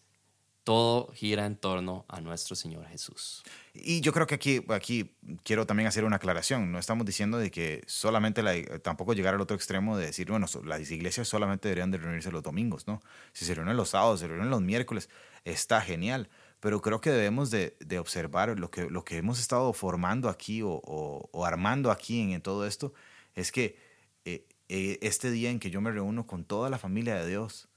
todo 0.66 1.12
gira 1.14 1.46
en 1.46 1.56
torno 1.56 2.06
a 2.10 2.20
nuestro 2.22 2.56
Señor 2.56 2.88
Jesús. 2.88 3.44
Y 3.74 4.02
yo 4.02 4.12
creo 4.12 4.26
que 4.26 4.34
aquí, 4.34 4.66
aquí 4.70 5.16
quiero 5.44 5.68
también 5.68 5.88
hacer 5.88 6.04
una 6.04 6.16
aclaración. 6.16 6.72
No 6.72 6.80
estamos 6.80 7.06
diciendo 7.06 7.38
de 7.38 7.52
que 7.52 7.84
solamente 7.86 8.42
la, 8.42 8.54
tampoco 8.80 9.14
llegar 9.14 9.36
al 9.36 9.42
otro 9.42 9.56
extremo 9.56 9.96
de 9.96 10.08
decir, 10.08 10.28
bueno, 10.30 10.48
las 10.66 10.92
iglesias 10.92 11.28
solamente 11.28 11.70
deberían 11.70 11.92
de 11.92 12.00
reunirse 12.00 12.32
los 12.32 12.42
domingos, 12.42 12.88
¿no? 12.88 13.02
Si 13.32 13.46
se 13.46 13.54
reúnen 13.54 13.78
los 13.78 13.90
sábados, 13.90 14.20
se 14.20 14.28
reúnen 14.28 14.50
los 14.50 14.62
miércoles, 14.62 15.08
está 15.46 15.82
genial. 15.82 16.30
Pero 16.60 16.82
creo 16.82 17.00
que 17.00 17.12
debemos 17.12 17.52
de, 17.52 17.78
de 17.80 18.00
observar 18.00 18.58
lo 18.58 18.72
que, 18.72 18.90
lo 18.90 19.06
que 19.06 19.18
hemos 19.18 19.40
estado 19.40 19.72
formando 19.72 20.30
aquí 20.30 20.64
o, 20.64 20.82
o, 20.84 21.46
armando 21.46 21.92
aquí 21.92 22.34
en, 22.34 22.42
todo 22.42 22.66
esto, 22.66 22.92
es 23.36 23.52
que 23.52 23.78
eh, 24.26 24.48
eh, 24.70 24.98
este 25.04 25.30
día 25.30 25.52
en 25.52 25.60
que 25.60 25.70
yo 25.70 25.80
me 25.80 25.92
reúno 25.92 26.26
con 26.26 26.44
toda 26.44 26.72
la 26.72 26.80
familia 26.80 27.18
de 27.18 27.28
Dios, 27.28 27.70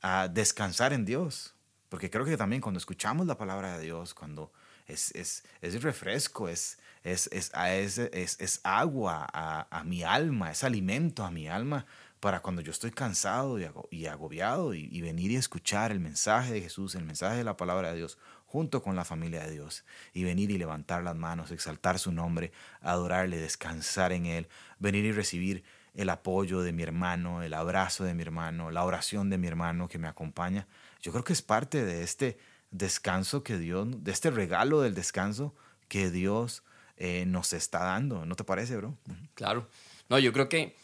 a 0.00 0.26
descansar 0.26 0.92
en 0.92 1.04
Dios, 1.04 1.54
porque 1.92 2.08
creo 2.08 2.24
que 2.24 2.38
también 2.38 2.62
cuando 2.62 2.78
escuchamos 2.78 3.26
la 3.26 3.36
palabra 3.36 3.76
de 3.76 3.84
Dios, 3.84 4.14
cuando 4.14 4.50
es, 4.86 5.14
es, 5.14 5.44
es 5.60 5.82
refresco, 5.82 6.48
es, 6.48 6.78
es, 7.04 7.28
es, 7.30 8.60
agua 8.64 9.28
a, 9.30 9.66
a, 9.70 9.84
mi 9.84 10.02
alma, 10.02 10.50
es 10.50 10.64
alimento 10.64 11.22
a 11.22 11.30
mi 11.30 11.48
alma 11.48 11.84
para 12.18 12.40
cuando 12.40 12.62
yo 12.62 12.70
estoy 12.70 12.92
cansado 12.92 13.58
y, 13.90 14.06
agobiado 14.06 14.72
y, 14.72 14.88
y, 14.90 15.02
venir 15.02 15.32
y 15.32 15.36
escuchar 15.36 15.92
el 15.92 16.00
mensaje 16.00 16.54
de 16.54 16.62
Jesús, 16.62 16.94
el 16.94 17.04
mensaje 17.04 17.36
de 17.36 17.44
la 17.44 17.58
palabra 17.58 17.90
de 17.90 17.98
Dios, 17.98 18.16
junto 18.46 18.82
con 18.82 18.96
la 18.96 19.04
familia 19.04 19.44
de 19.44 19.50
Dios, 19.50 19.84
y 20.14 20.24
venir 20.24 20.50
y 20.50 20.56
levantar 20.56 21.02
las 21.02 21.16
manos, 21.16 21.50
exaltar 21.50 21.98
su 21.98 22.10
nombre, 22.10 22.52
adorarle, 22.80 23.36
descansar 23.36 24.12
en 24.12 24.24
Él, 24.24 24.48
venir 24.78 25.04
y 25.04 25.12
recibir 25.12 25.62
el 25.94 26.08
apoyo 26.10 26.62
de 26.62 26.72
mi 26.72 26.82
hermano, 26.82 27.42
el 27.42 27.54
abrazo 27.54 28.04
de 28.04 28.14
mi 28.14 28.22
hermano, 28.22 28.70
la 28.70 28.84
oración 28.84 29.30
de 29.30 29.38
mi 29.38 29.46
hermano 29.46 29.88
que 29.88 29.98
me 29.98 30.08
acompaña. 30.08 30.66
Yo 31.00 31.12
creo 31.12 31.24
que 31.24 31.32
es 31.32 31.42
parte 31.42 31.84
de 31.84 32.02
este 32.02 32.38
descanso 32.70 33.42
que 33.42 33.58
Dios, 33.58 33.86
de 34.02 34.12
este 34.12 34.30
regalo 34.30 34.80
del 34.80 34.94
descanso 34.94 35.54
que 35.88 36.10
Dios 36.10 36.62
eh, 36.96 37.24
nos 37.26 37.52
está 37.52 37.80
dando. 37.80 38.24
¿No 38.24 38.36
te 38.36 38.44
parece, 38.44 38.76
bro? 38.76 38.96
Claro. 39.34 39.68
No, 40.08 40.18
yo 40.18 40.32
creo 40.32 40.48
que, 40.48 40.76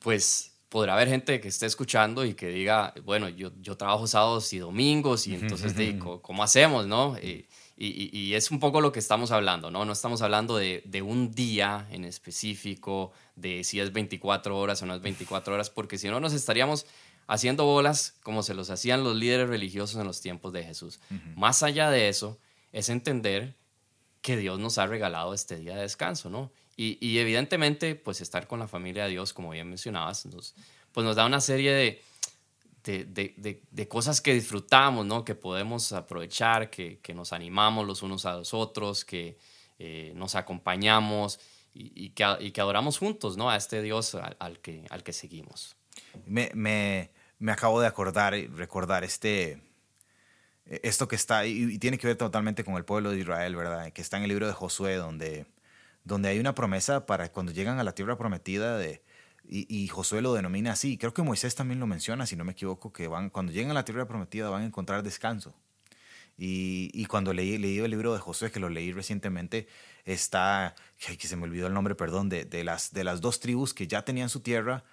pues, 0.00 0.52
podrá 0.68 0.94
haber 0.94 1.08
gente 1.08 1.40
que 1.40 1.48
esté 1.48 1.66
escuchando 1.66 2.24
y 2.24 2.34
que 2.34 2.48
diga, 2.48 2.94
bueno, 3.04 3.28
yo, 3.28 3.50
yo 3.60 3.76
trabajo 3.76 4.06
sábados 4.06 4.52
y 4.52 4.58
domingos 4.58 5.26
y 5.26 5.34
entonces, 5.34 5.74
¿cómo 6.22 6.42
hacemos, 6.42 6.86
no? 6.86 7.16
Eh, 7.18 7.46
y, 7.82 8.10
y, 8.18 8.34
es 8.34 8.50
un 8.50 8.60
poco 8.60 8.82
lo 8.82 8.92
que 8.92 8.98
estamos 8.98 9.30
hablando, 9.30 9.70
¿no? 9.70 9.86
No 9.86 9.94
estamos 9.94 10.20
hablando 10.20 10.58
de, 10.58 10.82
de, 10.84 11.00
un 11.00 11.32
día 11.32 11.88
en 11.90 12.04
específico, 12.04 13.10
de 13.36 13.64
si 13.64 13.80
es 13.80 13.90
24 13.90 14.58
horas 14.58 14.82
o 14.82 14.86
no 14.86 14.94
es 14.94 15.00
24 15.00 15.54
horas, 15.54 15.70
porque 15.70 15.96
si 15.96 16.08
no 16.08 16.20
nos 16.20 16.34
estaríamos 16.34 16.84
haciendo 17.26 17.64
bolas 17.64 18.18
como 18.22 18.42
se 18.42 18.52
los 18.52 18.68
hacían 18.68 19.02
los 19.02 19.16
líderes 19.16 19.48
religiosos 19.48 19.98
en 19.98 20.06
los 20.06 20.20
tiempos 20.20 20.52
de 20.52 20.62
Jesús. 20.62 21.00
Más 21.36 21.62
allá 21.62 21.88
de 21.88 22.10
eso, 22.10 22.38
es 22.70 22.90
entender 22.90 23.56
que 24.20 24.36
Dios 24.36 24.58
nos 24.58 24.76
ha 24.76 24.86
regalado 24.86 25.32
este 25.32 25.56
día 25.56 25.74
de 25.74 25.82
descanso, 25.82 26.28
¿no? 26.28 26.52
Y, 26.76 26.98
y 27.00 27.18
evidentemente, 27.18 27.94
pues 27.94 28.20
estar 28.20 28.46
con 28.46 28.58
la 28.58 28.68
familia 28.68 29.04
de 29.04 29.10
Dios, 29.10 29.32
como 29.32 29.50
bien 29.50 29.68
mencionabas, 29.68 30.26
nos, 30.26 30.54
pues 30.92 31.06
nos 31.06 31.16
da 31.16 31.24
una 31.24 31.40
serie 31.40 31.72
de 31.72 32.02
de, 32.82 33.88
cosas 33.88 34.20
que 34.20 34.34
disfrutamos, 34.34 35.06
¿no? 35.06 35.24
que 35.24 35.34
podemos 35.34 35.92
aprovechar, 35.92 36.70
que, 36.70 37.00
nos 37.14 37.32
animamos 37.32 37.86
los 37.86 38.02
unos 38.02 38.26
a 38.26 38.36
los 38.36 38.54
otros, 38.54 39.04
que 39.04 39.36
eh, 39.78 40.12
nos 40.14 40.34
acompañamos 40.34 41.40
y, 41.72 42.10
que, 42.10 42.24
adoramos 42.60 42.98
juntos 42.98 43.36
¿no? 43.36 43.50
a 43.50 43.56
este 43.56 43.82
Dios 43.82 44.14
al, 44.14 44.58
que, 44.60 44.84
al 44.90 45.02
que 45.02 45.12
seguimos. 45.12 45.76
Me, 46.26 46.50
me, 46.54 47.10
me, 47.38 47.52
acabo 47.52 47.80
de 47.80 47.86
acordar 47.86 48.34
y 48.34 48.46
recordar 48.46 49.04
este, 49.04 49.62
esto 50.66 51.08
que 51.08 51.16
está, 51.16 51.46
y, 51.46 51.78
tiene 51.78 51.98
que 51.98 52.06
ver 52.06 52.16
totalmente 52.16 52.64
con 52.64 52.74
el 52.76 52.84
pueblo 52.84 53.10
de 53.10 53.18
Israel, 53.18 53.56
¿verdad? 53.56 53.92
Que 53.92 54.02
está 54.02 54.16
en 54.16 54.24
el 54.24 54.28
libro 54.30 54.46
de 54.46 54.52
Josué, 54.52 54.96
donde, 54.96 55.46
donde 56.04 56.30
hay 56.30 56.38
una 56.38 56.54
promesa 56.54 57.06
para 57.06 57.30
cuando 57.30 57.52
llegan 57.52 57.78
a 57.78 57.84
la 57.84 57.92
tierra 57.92 58.16
prometida 58.16 58.78
de 58.78 59.02
y, 59.48 59.88
Josué 59.88 60.22
lo 60.22 60.34
denomina 60.34 60.72
así. 60.72 60.96
Creo 60.96 61.12
que 61.12 61.22
Moisés 61.22 61.54
también 61.54 61.80
lo 61.80 61.86
menciona, 61.86 62.26
si 62.26 62.36
no 62.36 62.44
me 62.44 62.52
equivoco, 62.52 62.92
que 62.92 63.08
van, 63.08 63.30
cuando 63.30 63.52
lleguen 63.52 63.70
a 63.70 63.74
la 63.74 63.84
tierra 63.84 64.06
prometida 64.06 64.48
van 64.48 64.62
a 64.62 64.66
encontrar 64.66 65.02
descanso. 65.02 65.54
Y, 66.38 67.04
cuando 67.06 67.34
leí, 67.34 67.58
leí, 67.58 67.78
el 67.78 67.90
libro 67.90 68.14
de 68.14 68.18
Josué, 68.18 68.50
que 68.50 68.60
lo 68.60 68.70
leí 68.70 68.92
recientemente, 68.92 69.68
está, 70.06 70.74
que 70.98 71.28
se 71.28 71.36
me 71.36 71.44
olvidó 71.44 71.66
el 71.66 71.74
nombre, 71.74 71.94
perdón, 71.94 72.28
de, 72.28 72.64
las, 72.64 72.92
dos 73.20 73.40
tribus 73.40 73.74
que 73.74 73.86
ya 73.86 74.04
tenían 74.04 74.30
su 74.30 74.40
tierra, 74.40 74.84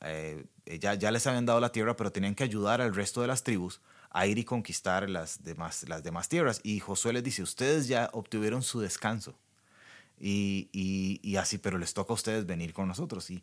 eh, 0.00 0.44
ya, 0.80 0.94
ya 0.94 1.10
les 1.12 1.26
habían 1.26 1.46
dado 1.46 1.60
la 1.60 1.70
tierra, 1.70 1.94
pero 1.94 2.10
tenían 2.10 2.34
que 2.34 2.42
ayudar 2.42 2.80
al 2.80 2.94
resto 2.94 3.20
de 3.20 3.28
las 3.28 3.44
tribus 3.44 3.80
a 4.10 4.26
ir 4.26 4.38
y 4.38 4.44
conquistar 4.44 5.08
las 5.08 5.44
demás, 5.44 5.88
las 5.88 6.02
demás 6.02 6.28
tierras. 6.28 6.60
Y 6.64 6.80
Josué 6.80 7.12
les 7.12 7.22
dice, 7.22 7.42
ustedes 7.42 7.86
ya 7.86 8.10
obtuvieron 8.12 8.62
su 8.62 8.80
descanso. 8.80 9.38
Y, 10.20 11.20
y, 11.22 11.36
así, 11.36 11.58
pero 11.58 11.78
les 11.78 11.94
toca 11.94 12.12
a 12.12 12.14
ustedes 12.14 12.46
venir 12.46 12.72
con 12.72 12.88
nosotros. 12.88 13.30
Y, 13.30 13.42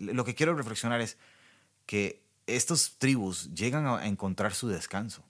lo 0.00 0.24
que 0.24 0.34
quiero 0.34 0.54
reflexionar 0.54 1.00
es 1.00 1.16
que 1.86 2.22
estos 2.46 2.98
tribus 2.98 3.54
llegan 3.54 3.86
a 3.86 4.06
encontrar 4.06 4.54
su 4.54 4.68
descanso. 4.68 5.24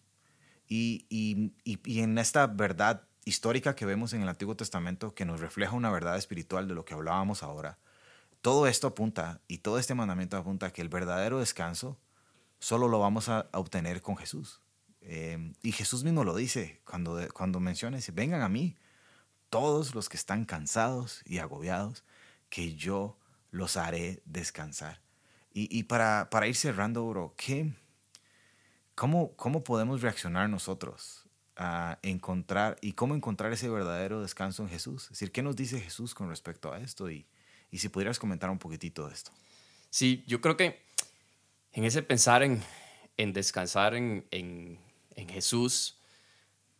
Y, 0.69 1.53
en 1.65 2.19
esta 2.19 2.47
verdad 2.47 3.03
histórica 3.25 3.75
que 3.75 3.87
vemos 3.87 4.13
en 4.13 4.23
el 4.23 4.29
Antiguo 4.29 4.57
Testamento, 4.57 5.15
que 5.15 5.25
nos 5.25 5.41
refleja 5.41 5.75
una 5.75 5.91
verdad 5.91 6.17
espiritual 6.17 6.69
de 6.69 6.75
lo 6.75 6.85
que 6.85 6.95
hablábamos 6.95 7.43
ahora, 7.43 7.79
todo 8.41 8.67
esto 8.67 8.87
apunta 8.87 9.41
y 9.49 9.59
todo 9.59 9.79
este 9.79 9.95
mandamiento 9.95 10.37
apunta 10.37 10.67
a 10.67 10.73
que 10.73 10.83
el 10.83 10.89
verdadero 10.89 11.41
descanso 11.41 11.99
solo 12.59 12.87
lo 12.89 13.01
vamos 13.01 13.29
a, 13.29 13.49
obtener 13.53 14.03
con 14.03 14.17
Jesús. 14.17 14.61
Eh, 15.01 15.53
y 15.63 15.73
Jesús 15.73 16.05
mismo 16.05 16.25
lo 16.25 16.35
dice 16.35 16.81
cuando, 16.85 17.21
cuando 17.33 17.61
menciona, 17.61 17.97
dice, 17.97 18.13
vengan 18.13 18.43
a 18.43 18.49
mí, 18.49 18.77
todos 19.51 19.95
los 19.95 20.09
que 20.09 20.17
están 20.17 20.45
cansados 20.45 21.23
y 21.25 21.39
agobiados, 21.39 22.05
que 22.49 22.75
yo 22.75 23.19
los 23.51 23.77
haré 23.77 24.23
descansar. 24.25 25.01
Y, 25.59 25.85
para, 25.85 26.29
para, 26.29 26.47
ir 26.47 26.55
cerrando, 26.55 27.09
bro, 27.09 27.35
¿qué, 27.35 27.73
cómo, 28.95 29.35
¿cómo 29.37 29.65
podemos 29.65 30.03
reaccionar 30.03 30.51
nosotros 30.51 31.25
a 31.57 31.99
encontrar 32.03 32.77
y 32.83 32.93
cómo 32.93 33.15
encontrar 33.15 33.51
ese 33.55 33.71
verdadero 33.71 34.21
descanso 34.21 34.63
en 34.63 34.69
Jesús? 34.69 35.05
Es 35.05 35.09
decir, 35.11 35.33
¿qué 35.33 35.43
nos 35.43 35.57
dice 35.57 35.81
Jesús 35.81 36.15
con 36.15 36.29
respecto 36.29 36.71
a 36.75 36.79
esto? 36.79 37.11
Y, 37.11 37.27
y 37.71 37.79
si 37.79 37.89
pudieras 37.89 38.19
comentar 38.19 38.51
un 38.51 38.59
poquitito 38.59 39.09
de 39.09 39.15
esto. 39.15 39.33
Sí, 39.89 40.25
yo 40.27 40.43
creo 40.43 40.59
que 40.59 40.83
en 41.73 41.85
ese 41.85 42.03
pensar 42.03 42.43
en, 42.43 42.63
en 43.17 43.33
descansar 43.33 43.95
en, 43.95 44.27
en, 44.31 44.79
en 45.15 45.29
Jesús, 45.31 45.99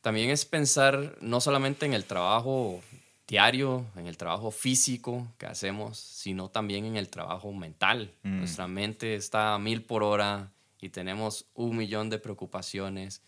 también 0.07 0.31
es 0.31 0.45
pensar 0.45 1.19
no 1.21 1.41
solamente 1.41 1.85
en 1.85 1.93
el 1.93 2.05
trabajo 2.05 2.81
diario, 3.27 3.85
en 3.97 4.07
el 4.07 4.17
trabajo 4.17 4.53
físico 4.53 5.27
que 5.37 5.47
hacemos, 5.47 5.99
sino 5.99 6.49
también 6.49 6.85
en 6.85 6.95
el 6.95 7.09
trabajo 7.09 7.53
mental. 7.53 8.15
Mm. 8.23 8.39
Nuestra 8.39 8.69
mente 8.69 9.17
está 9.17 9.55
a 9.55 9.59
mil 9.59 9.83
por 9.83 10.05
hora 10.05 10.53
y 10.81 10.91
tenemos 10.91 11.47
un 11.55 11.77
millón 11.77 12.09
de 12.09 12.21
preocupaciones. 12.21 13.21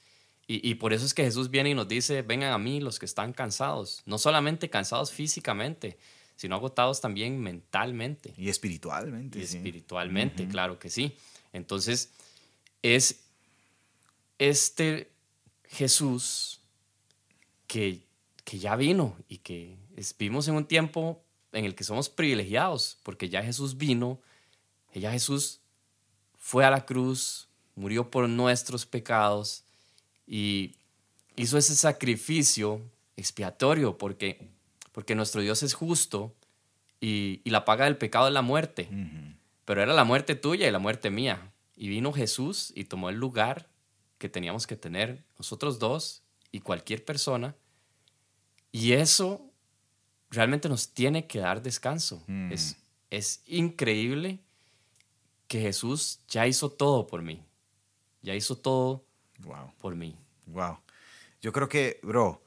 Y, 0.47 0.77
por 0.77 0.93
eso 0.93 1.05
es 1.05 1.15
que 1.15 1.25
Jesús 1.25 1.51
viene 1.51 1.71
y 1.71 1.75
nos 1.75 1.89
dice, 1.89 2.23
vengan 2.23 2.53
a 2.53 2.59
mí 2.59 2.79
los 2.79 3.01
que 3.01 3.07
están 3.07 3.33
cansados, 3.33 4.03
no 4.07 4.17
solamente 4.17 4.71
cansados 4.71 5.11
físicamente, 5.11 5.99
sino 6.37 6.55
agotados 6.55 7.01
también 7.01 7.41
mentalmente. 7.41 8.35
Y 8.39 8.51
espiritualmente. 8.51 9.41
Y 9.41 9.43
espiritualmente, 9.43 10.47
claro 10.47 10.79
que 10.79 10.91
sí. 10.91 11.17
Entonces, 11.53 12.13
es 12.83 13.25
este 14.39 15.11
Jesús 15.65 16.58
que, 17.69 18.09
que 18.45 18.59
ya 18.59 18.75
vino 18.75 19.17
y 19.29 19.39
que 19.39 19.77
vivimos 20.19 20.49
en 20.49 20.57
un 20.57 20.65
tiempo 20.65 21.23
en 21.53 21.65
el 21.65 21.77
que 21.77 21.85
somos 21.85 22.09
privilegiados, 22.09 22.99
porque 23.05 23.29
ya 23.29 23.45
Jesús 23.45 23.77
vino, 23.77 24.21
ya 24.93 25.13
Jesús 25.13 25.61
fue 26.37 26.65
a 26.65 26.71
la 26.71 26.85
cruz, 26.85 27.49
murió 27.77 28.11
por 28.11 28.29
nuestros 28.29 28.87
pecados 28.87 29.65
y 30.27 30.75
hizo 31.37 31.59
ese 31.59 31.77
sacrificio 31.77 32.83
expiatorio, 33.17 33.99
porque, 33.99 34.49
porque 34.93 35.15
nuestro 35.15 35.41
Dios 35.41 35.63
es 35.63 35.75
justo 35.75 36.35
y, 37.01 37.41
y 37.45 37.51
la 37.51 37.65
paga 37.65 37.85
del 37.85 37.97
pecado 37.97 38.29
es 38.29 38.35
la 38.35 38.43
muerte, 38.43 38.89
pero 39.65 39.83
era 39.83 39.93
la 39.93 40.05
muerte 40.05 40.35
tuya 40.35 40.67
y 40.67 40.71
la 40.71 40.79
muerte 40.79 41.11
mía. 41.11 41.53
Y 41.77 41.89
vino 41.89 42.13
Jesús 42.13 42.73
y 42.75 42.85
tomó 42.85 43.09
el 43.09 43.17
lugar 43.17 43.69
que 44.19 44.29
teníamos 44.29 44.67
que 44.67 44.77
tener 44.77 45.25
nosotros 45.39 45.79
dos 45.79 46.23
y 46.53 46.61
cualquier 46.61 47.05
persona. 47.05 47.55
Y 48.73 48.93
eso 48.93 49.51
realmente 50.31 50.69
nos 50.69 50.93
tiene 50.93 51.27
que 51.27 51.39
dar 51.41 51.63
descanso. 51.63 52.23
Mm. 52.27 52.53
Es, 52.53 52.77
es 53.11 53.43
increíble 53.47 54.41
que 55.47 55.61
Jesús 55.61 56.21
ya 56.29 56.47
hizo 56.47 56.71
todo 56.71 57.07
por 57.07 57.23
mí. 57.23 57.43
Ya 58.23 58.35
hizo 58.35 58.57
todo 58.57 59.05
por 59.79 59.95
mí. 59.95 60.17
Wow. 60.47 60.79
Yo 61.41 61.53
creo 61.53 61.69
que, 61.69 62.01
bro, 62.03 62.43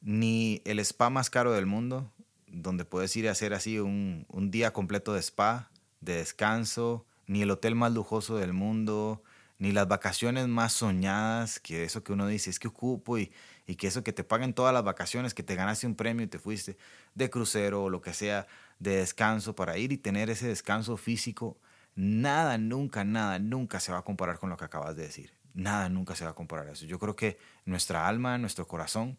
ni 0.00 0.62
el 0.64 0.78
spa 0.80 1.10
más 1.10 1.30
caro 1.30 1.52
del 1.52 1.66
mundo, 1.66 2.12
donde 2.46 2.84
puedes 2.84 3.14
ir 3.16 3.28
a 3.28 3.32
hacer 3.32 3.54
así 3.54 3.78
un, 3.78 4.26
un 4.28 4.50
día 4.50 4.72
completo 4.72 5.14
de 5.14 5.20
spa, 5.20 5.70
de 6.00 6.16
descanso, 6.16 7.06
ni 7.26 7.42
el 7.42 7.50
hotel 7.50 7.74
más 7.74 7.92
lujoso 7.92 8.36
del 8.36 8.52
mundo, 8.52 9.22
ni 9.60 9.72
las 9.72 9.86
vacaciones 9.86 10.48
más 10.48 10.72
soñadas, 10.72 11.60
que 11.60 11.84
eso 11.84 12.02
que 12.02 12.14
uno 12.14 12.26
dice 12.26 12.48
es 12.48 12.58
que 12.58 12.68
ocupo 12.68 13.18
y, 13.18 13.30
y 13.66 13.76
que 13.76 13.88
eso 13.88 14.02
que 14.02 14.14
te 14.14 14.24
paguen 14.24 14.54
todas 14.54 14.72
las 14.72 14.82
vacaciones, 14.82 15.34
que 15.34 15.42
te 15.42 15.54
ganaste 15.54 15.86
un 15.86 15.94
premio 15.94 16.24
y 16.24 16.28
te 16.28 16.38
fuiste 16.38 16.78
de 17.14 17.28
crucero 17.28 17.84
o 17.84 17.90
lo 17.90 18.00
que 18.00 18.14
sea, 18.14 18.46
de 18.78 18.96
descanso, 18.96 19.54
para 19.54 19.76
ir 19.76 19.92
y 19.92 19.98
tener 19.98 20.30
ese 20.30 20.48
descanso 20.48 20.96
físico, 20.96 21.58
nada, 21.94 22.56
nunca, 22.56 23.04
nada, 23.04 23.38
nunca 23.38 23.80
se 23.80 23.92
va 23.92 23.98
a 23.98 24.02
comparar 24.02 24.38
con 24.38 24.48
lo 24.48 24.56
que 24.56 24.64
acabas 24.64 24.96
de 24.96 25.02
decir. 25.02 25.34
Nada, 25.52 25.90
nunca 25.90 26.16
se 26.16 26.24
va 26.24 26.30
a 26.30 26.34
comparar 26.34 26.66
a 26.66 26.72
eso. 26.72 26.86
Yo 26.86 26.98
creo 26.98 27.14
que 27.14 27.38
nuestra 27.66 28.08
alma, 28.08 28.38
nuestro 28.38 28.66
corazón 28.66 29.18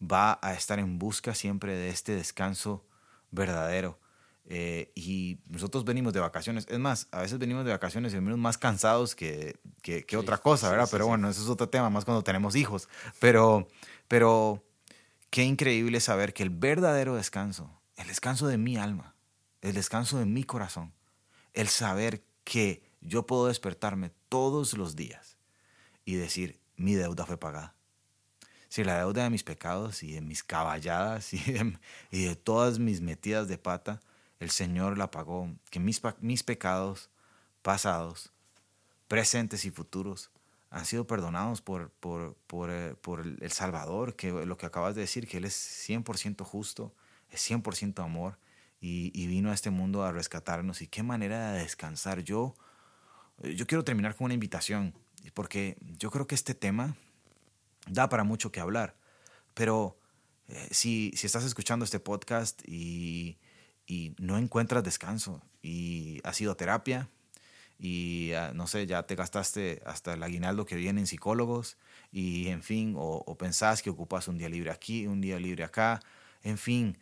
va 0.00 0.38
a 0.40 0.54
estar 0.54 0.78
en 0.78 1.00
busca 1.00 1.34
siempre 1.34 1.74
de 1.74 1.88
este 1.88 2.14
descanso 2.14 2.84
verdadero 3.32 3.98
eh, 4.46 4.90
y 4.94 5.38
nosotros 5.46 5.84
venimos 5.84 6.12
de 6.12 6.20
vacaciones. 6.20 6.66
Es 6.68 6.78
más, 6.78 7.08
a 7.12 7.20
veces 7.20 7.38
venimos 7.38 7.64
de 7.64 7.70
vacaciones 7.70 8.12
y 8.12 8.16
venimos 8.16 8.38
más 8.38 8.58
cansados 8.58 9.14
que, 9.14 9.58
que, 9.82 10.16
otra 10.16 10.38
cosa, 10.38 10.70
¿verdad? 10.70 10.88
pero 10.90 11.06
bueno, 11.06 11.28
eso 11.28 11.42
es 11.42 11.48
otro 11.48 11.68
tema, 11.68 11.90
más 11.90 12.04
cuando 12.04 12.24
tenemos 12.24 12.56
hijos. 12.56 12.88
Pero, 13.20 13.68
pero 14.08 14.64
qué 15.30 15.44
increíble 15.44 16.00
saber 16.00 16.34
que 16.34 16.42
el 16.42 16.50
verdadero 16.50 17.14
descanso, 17.14 17.80
el 17.96 18.08
descanso 18.08 18.48
de 18.48 18.58
mi 18.58 18.76
alma, 18.76 19.14
el 19.62 19.74
descanso 19.74 20.18
de 20.18 20.26
mi 20.26 20.44
corazón, 20.44 20.92
el 21.54 21.68
saber 21.68 22.24
que 22.44 22.82
yo 23.00 23.26
puedo 23.26 23.46
despertarme 23.46 24.10
todos 24.28 24.76
los 24.76 24.96
días 24.96 25.36
y 26.04 26.14
decir, 26.14 26.60
mi 26.76 26.94
deuda 26.94 27.24
fue 27.24 27.38
pagada. 27.38 27.76
Si 28.68 28.84
la 28.84 28.98
deuda 28.98 29.24
de 29.24 29.30
mis 29.30 29.42
pecados 29.42 30.02
y 30.02 30.12
de 30.12 30.20
mis 30.20 30.42
caballadas 30.42 31.32
y 31.34 31.42
y 32.10 32.24
de 32.24 32.36
todas 32.36 32.78
mis 32.78 33.00
metidas 33.00 33.46
de 33.48 33.58
pata, 33.58 34.00
el 34.40 34.50
Señor 34.50 34.98
la 34.98 35.10
pagó, 35.10 35.54
que 35.70 35.78
mis, 35.78 36.00
mis 36.20 36.42
pecados 36.42 37.10
pasados, 37.62 38.32
presentes 39.06 39.64
y 39.64 39.70
futuros 39.70 40.30
han 40.70 40.86
sido 40.86 41.06
perdonados 41.06 41.60
por, 41.60 41.90
por, 41.90 42.36
por, 42.46 42.70
eh, 42.70 42.94
por 43.00 43.20
el 43.20 43.52
Salvador, 43.52 44.16
que 44.16 44.30
lo 44.30 44.56
que 44.56 44.66
acabas 44.66 44.94
de 44.94 45.02
decir, 45.02 45.26
que 45.26 45.36
Él 45.36 45.44
es 45.44 45.88
100% 45.88 46.44
justo, 46.44 46.94
es 47.28 47.48
100% 47.50 48.02
amor 48.02 48.38
y, 48.80 49.10
y, 49.14 49.26
vino 49.26 49.50
a 49.50 49.54
este 49.54 49.70
mundo 49.70 50.04
a 50.04 50.12
rescatarnos. 50.12 50.80
Y 50.80 50.86
qué 50.86 51.02
manera 51.02 51.52
de 51.52 51.62
descansar. 51.62 52.20
Yo, 52.20 52.54
yo 53.42 53.66
quiero 53.66 53.84
terminar 53.84 54.14
con 54.14 54.26
una 54.26 54.34
invitación, 54.34 54.94
porque 55.34 55.76
yo 55.98 56.10
creo 56.10 56.26
que 56.28 56.36
este 56.36 56.54
tema 56.54 56.96
da 57.88 58.08
para 58.08 58.22
mucho 58.22 58.52
que 58.52 58.60
hablar, 58.60 58.96
pero 59.54 59.98
eh, 60.48 60.68
si, 60.70 61.12
si 61.16 61.26
estás 61.26 61.44
escuchando 61.44 61.84
este 61.84 61.98
podcast 61.98 62.62
y 62.66 63.38
y 63.90 64.14
no 64.20 64.38
encuentras 64.38 64.84
descanso 64.84 65.42
y 65.62 66.20
has 66.22 66.40
ido 66.40 66.52
a 66.52 66.56
terapia 66.56 67.08
y 67.76 68.32
ah, 68.34 68.52
no 68.54 68.68
sé, 68.68 68.86
ya 68.86 69.02
te 69.02 69.16
gastaste 69.16 69.82
hasta 69.84 70.14
el 70.14 70.22
aguinaldo 70.22 70.64
que 70.64 70.76
vienen 70.76 71.08
psicólogos 71.08 71.76
y 72.12 72.46
en 72.48 72.62
fin, 72.62 72.94
o, 72.96 73.36
pensás 73.36 73.82
que 73.82 73.90
ocupas 73.90 74.28
un 74.28 74.38
día 74.38 74.48
libre 74.48 74.70
aquí, 74.70 75.08
un 75.08 75.20
día 75.20 75.40
libre 75.40 75.64
acá, 75.64 75.98
en 76.44 76.56
fin, 76.56 76.98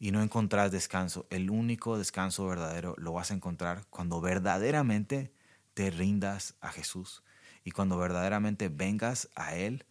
y 0.00 0.10
no 0.10 0.20
encontrás 0.20 0.72
descanso. 0.72 1.26
El 1.30 1.48
único 1.48 1.96
descanso 1.96 2.44
verdadero 2.48 2.96
lo 2.98 3.12
vas 3.12 3.30
a 3.30 3.34
encontrar 3.34 3.86
cuando 3.88 4.20
verdaderamente 4.20 5.32
te 5.74 5.92
rindas 5.92 6.56
a 6.60 6.72
Jesús 6.72 7.22
y 7.62 7.70
cuando 7.70 7.98
verdaderamente 7.98 8.68
vengas 8.68 9.28
a 9.36 9.54
Él 9.54 9.86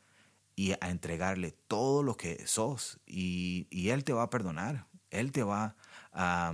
y 0.57 0.73
a 0.73 0.89
entregarle 0.89 1.53
todo 1.69 2.03
lo 2.03 2.17
que 2.17 2.45
sos 2.45 2.99
y, 3.05 3.67
y 3.69 3.89
Él 3.89 4.03
te 4.03 4.11
va 4.11 4.23
a 4.23 4.29
perdonar, 4.29 4.87
Él 5.11 5.31
te 5.31 5.43
va 5.43 5.63
a 5.63 5.75
a, 6.13 6.53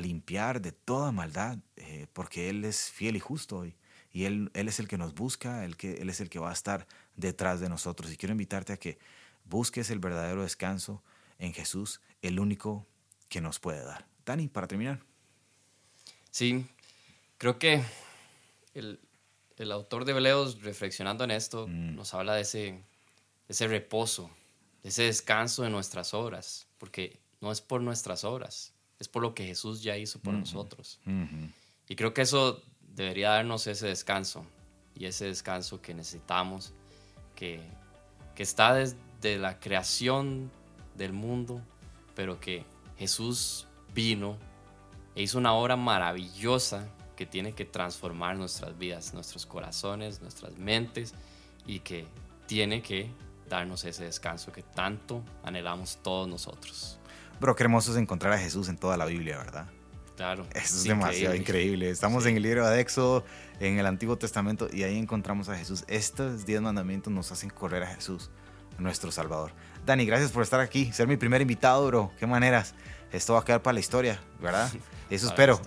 limpiar 0.00 0.60
de 0.60 0.72
toda 0.72 1.12
maldad, 1.12 1.58
eh, 1.76 2.06
porque 2.12 2.48
Él 2.48 2.64
es 2.64 2.90
fiel 2.90 3.16
y 3.16 3.20
justo 3.20 3.66
y, 3.66 3.76
y 4.12 4.24
él, 4.24 4.50
él, 4.54 4.68
es 4.68 4.80
el 4.80 4.88
que 4.88 4.98
nos 4.98 5.14
busca, 5.14 5.64
él, 5.64 5.76
que, 5.76 5.94
él 5.94 6.08
es 6.10 6.20
el 6.20 6.28
que 6.28 6.38
va 6.38 6.50
a 6.50 6.52
estar 6.52 6.86
detrás 7.16 7.60
de 7.60 7.68
nosotros. 7.68 8.12
Y 8.12 8.16
quiero 8.16 8.32
invitarte 8.32 8.72
a 8.72 8.76
que 8.76 8.98
busques 9.44 9.90
el 9.90 10.00
verdadero 10.00 10.42
descanso 10.42 11.02
en 11.38 11.52
Jesús, 11.52 12.00
el 12.22 12.40
único 12.40 12.86
que 13.28 13.40
nos 13.40 13.60
puede 13.60 13.84
dar. 13.84 14.06
Dani, 14.26 14.48
para 14.48 14.66
terminar. 14.66 15.00
Sí, 16.30 16.66
creo 17.38 17.58
que 17.58 17.82
el, 18.74 19.00
el 19.56 19.72
autor 19.72 20.04
de 20.04 20.12
Hebreos, 20.12 20.62
reflexionando 20.62 21.24
en 21.24 21.30
esto, 21.30 21.66
mm. 21.68 21.94
nos 21.94 22.12
habla 22.14 22.34
de 22.34 22.42
ese, 22.42 22.82
ese 23.48 23.68
reposo, 23.68 24.30
de 24.82 24.88
ese 24.88 25.04
descanso 25.04 25.62
de 25.62 25.70
nuestras 25.70 26.14
obras, 26.14 26.66
porque 26.78 27.20
no 27.40 27.50
es 27.50 27.60
por 27.60 27.80
nuestras 27.80 28.24
obras, 28.24 28.74
es 28.98 29.08
por 29.08 29.22
lo 29.22 29.34
que 29.34 29.46
Jesús 29.46 29.82
ya 29.82 29.96
hizo 29.96 30.20
por 30.20 30.34
nosotros. 30.34 31.00
Y 31.88 31.96
creo 31.96 32.14
que 32.14 32.22
eso 32.22 32.62
debería 32.80 33.30
darnos 33.30 33.66
ese 33.66 33.86
descanso 33.86 34.44
y 34.94 35.06
ese 35.06 35.26
descanso 35.26 35.80
que 35.80 35.94
necesitamos, 35.94 36.72
que, 37.34 37.60
que 38.34 38.42
está 38.42 38.74
desde 38.74 39.38
la 39.38 39.58
creación 39.58 40.50
del 40.96 41.12
mundo, 41.12 41.62
pero 42.14 42.40
que 42.40 42.64
Jesús 42.98 43.66
vino 43.94 44.36
e 45.14 45.22
hizo 45.22 45.38
una 45.38 45.54
obra 45.54 45.76
maravillosa 45.76 46.88
que 47.16 47.26
tiene 47.26 47.52
que 47.52 47.64
transformar 47.64 48.36
nuestras 48.36 48.78
vidas, 48.78 49.14
nuestros 49.14 49.46
corazones, 49.46 50.20
nuestras 50.20 50.56
mentes 50.58 51.14
y 51.66 51.80
que 51.80 52.06
tiene 52.46 52.82
que 52.82 53.10
darnos 53.48 53.84
ese 53.84 54.04
descanso 54.04 54.52
que 54.52 54.62
tanto 54.62 55.22
anhelamos 55.42 55.98
todos 56.02 56.28
nosotros. 56.28 56.99
Pero 57.40 57.56
qué 57.56 57.62
hermoso 57.62 57.90
es 57.92 57.96
encontrar 57.96 58.34
a 58.34 58.38
Jesús 58.38 58.68
en 58.68 58.76
toda 58.76 58.96
la 58.98 59.06
Biblia, 59.06 59.38
¿verdad? 59.38 59.66
Claro. 60.16 60.46
Eso 60.54 60.76
es, 60.76 60.84
demasiado 60.84 61.34
increíble. 61.34 61.88
Estamos 61.88 62.26
en 62.26 62.36
el 62.36 62.42
libro 62.42 62.68
de 62.68 62.78
Éxodo, 62.78 63.24
en 63.58 63.78
el 63.78 63.86
Antiguo 63.86 64.18
Testamento, 64.18 64.68
y 64.70 64.82
ahí 64.82 64.98
encontramos 64.98 65.48
a 65.48 65.56
Jesús. 65.56 65.84
Estos 65.88 66.44
diez 66.44 66.60
mandamientos 66.60 67.10
nos 67.10 67.32
hacen 67.32 67.48
correr 67.48 67.82
a 67.82 67.86
Jesús, 67.86 68.30
nuestro 68.78 69.10
Salvador. 69.10 69.52
Dani, 69.86 70.04
gracias 70.04 70.30
por 70.30 70.42
estar 70.42 70.60
aquí, 70.60 70.92
ser 70.92 71.08
mi 71.08 71.16
primer 71.16 71.40
invitado, 71.40 71.86
bro. 71.86 72.12
Qué 72.18 72.26
maneras. 72.26 72.74
Esto 73.10 73.32
va 73.32 73.40
a 73.40 73.44
quedar 73.44 73.62
para 73.62 73.72
la 73.72 73.80
historia, 73.80 74.20
¿verdad? 74.40 74.70
Eso 75.10 75.26
espero. 75.28 75.58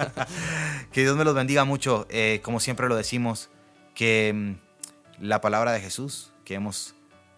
que 0.92 1.02
Dios 1.02 1.14
me 1.18 1.24
los 1.24 1.34
bendiga 1.34 1.64
mucho. 1.64 2.06
Eh, 2.08 2.40
como 2.42 2.58
siempre 2.58 2.88
lo 2.88 2.96
decimos, 2.96 3.50
que 3.94 4.32
mm, 4.34 5.22
la 5.22 5.42
palabra 5.42 5.72
de 5.72 5.80
Jesús 5.80 6.32
que 6.46 6.54
hemos 6.54 6.94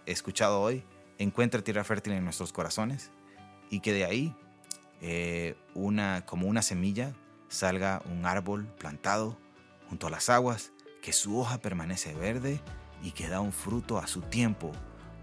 escuchado 0.06 0.60
hoy 0.60 0.84
encuentre 1.18 1.60
tierra 1.62 1.82
fértil 1.82 2.12
en 2.12 2.24
nuestros 2.24 2.52
corazones 2.52 3.10
y 3.72 3.80
que 3.80 3.94
de 3.94 4.04
ahí, 4.04 4.36
eh, 5.00 5.56
una, 5.74 6.26
como 6.26 6.46
una 6.46 6.60
semilla, 6.60 7.14
salga 7.48 8.02
un 8.04 8.26
árbol 8.26 8.66
plantado 8.78 9.38
junto 9.88 10.06
a 10.06 10.10
las 10.10 10.28
aguas, 10.28 10.72
que 11.00 11.14
su 11.14 11.38
hoja 11.38 11.56
permanece 11.56 12.12
verde 12.14 12.60
y 13.02 13.12
que 13.12 13.28
da 13.28 13.40
un 13.40 13.50
fruto 13.50 13.96
a 13.96 14.06
su 14.06 14.20
tiempo, 14.20 14.72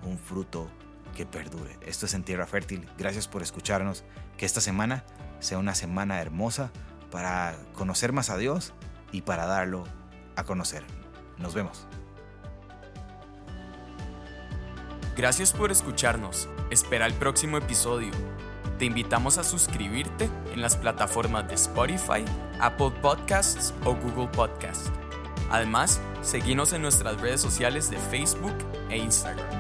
un 0.04 0.18
fruto 0.18 0.68
que 1.16 1.28
perdure. 1.28 1.78
Esto 1.86 2.08
es 2.08 2.16
en 2.16 2.24
Tierra 2.24 2.48
Fértil. 2.48 2.90
Gracias 2.98 3.28
por 3.28 3.44
escucharnos. 3.44 4.04
Que 4.36 4.48
esta 4.48 4.62
semana 4.62 5.06
sea 5.40 5.60
una 5.60 5.76
semana 5.76 6.20
hermosa 6.20 6.72
para 7.12 7.56
conocer 7.74 8.14
más 8.14 8.32
a 8.32 8.38
Dios 8.38 8.74
y 9.12 9.22
para 9.22 9.46
darlo 9.46 9.84
a 10.36 10.44
conocer. 10.44 10.84
Nos 11.38 11.54
vemos. 11.54 11.88
Gracias 15.16 15.54
por 15.54 15.72
escucharnos. 15.72 16.50
Espera 16.72 17.06
el 17.06 17.14
próximo 17.14 17.58
episodio. 17.58 18.12
Te 18.80 18.86
invitamos 18.86 19.38
a 19.38 19.44
suscribirte 19.44 20.30
en 20.54 20.62
las 20.62 20.78
plataformas 20.78 21.46
de 21.50 21.56
Spotify, 21.56 22.24
Apple 22.62 22.92
Podcasts 23.02 23.74
o 23.84 23.94
Google 23.94 24.30
Podcasts. 24.30 24.90
Además, 25.52 26.00
seguimos 26.22 26.72
en 26.72 26.84
nuestras 26.84 27.20
redes 27.20 27.42
sociales 27.42 27.92
de 27.92 27.98
Facebook 27.98 28.56
e 28.90 28.98
Instagram. 28.98 29.59